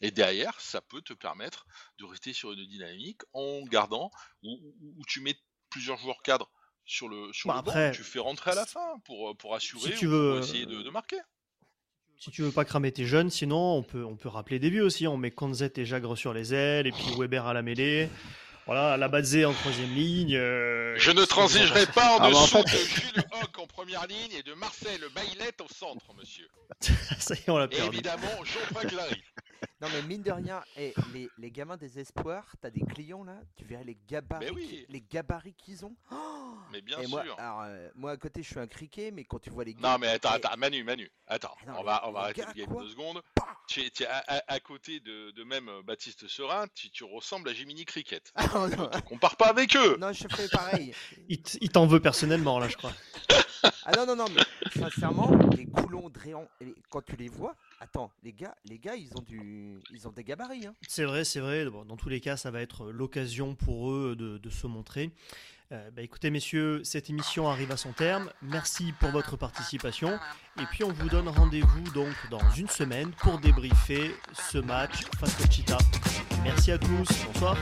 [0.01, 1.67] Et derrière, ça peut te permettre
[1.99, 4.11] de rester sur une dynamique en gardant
[4.43, 4.59] où,
[5.07, 5.37] tu mets
[5.71, 6.51] plusieurs joueurs cadres
[6.85, 9.55] sur le sur bah, le banc, tu fais rentrer à la fin pour, euh, pour
[9.55, 11.19] assurer tu veux, pour essayer de, marquer.
[12.19, 14.85] Si tu veux pas cramer tes jeunes, sinon on peut on peut rappeler des vieux
[14.85, 15.07] aussi.
[15.07, 18.09] On met Konzet et Jagre sur les ailes et puis Weber à la mêlée.
[18.67, 20.35] Voilà, la Bazé en troisième ligne.
[20.35, 23.56] Euh, je ne transigerai pas en ah, dessous de Jules Hoc
[23.87, 26.49] première ligne et de Marcel Baillet au centre, monsieur.
[27.21, 27.85] Ça y est, on l'a perdu.
[27.85, 29.23] Et évidemment, Jean-Franck Larry.
[29.81, 33.25] Non mais mine de rien, et eh, les, les, gamins des espoirs, t'as des clients
[33.25, 35.95] là, tu verrais les gabarits, les gabarits qu'ils ont.
[36.73, 37.11] mais bien sûr.
[37.11, 39.75] Moi, alors, euh, moi à côté je suis un criquet, mais quand tu vois les
[39.75, 39.93] gars.
[39.93, 42.75] Non mais attends, attends, Manu, Manu, attends, ah on va, on va arrêter le game
[42.79, 43.21] deux secondes.
[43.69, 47.05] Tu es, tu es à, à, côté de, de, même euh, Baptiste Serin, tu, tu
[47.05, 48.33] ressembles à Jiminy Cricket.
[48.37, 48.89] Ah, non.
[48.95, 49.97] Tu compares pas avec eux.
[49.99, 50.95] Non, je fais pareil.
[51.29, 52.93] il t'en veut personnellement là, je crois.
[53.85, 54.43] ah non, non, non, mais
[54.81, 56.49] sincèrement, les coulons Dréan,
[56.89, 60.25] quand tu les vois, attends, les gars, les gars, ils ont du, ils ont des
[60.25, 60.67] gabarits.
[60.67, 60.75] Hein.
[60.89, 61.65] C'est vrai, c'est vrai.
[61.65, 65.11] dans tous les cas, ça va être l'occasion pour eux de, se montrer.
[65.73, 68.31] Euh, bah, écoutez, messieurs, cette émission arrive à son terme.
[68.41, 70.19] Merci pour votre participation.
[70.61, 75.41] Et puis, on vous donne rendez-vous donc dans une semaine pour débriefer ce match face
[75.41, 75.79] au Cheetah.
[76.45, 77.09] Merci à tous.
[77.33, 77.57] Bonsoir.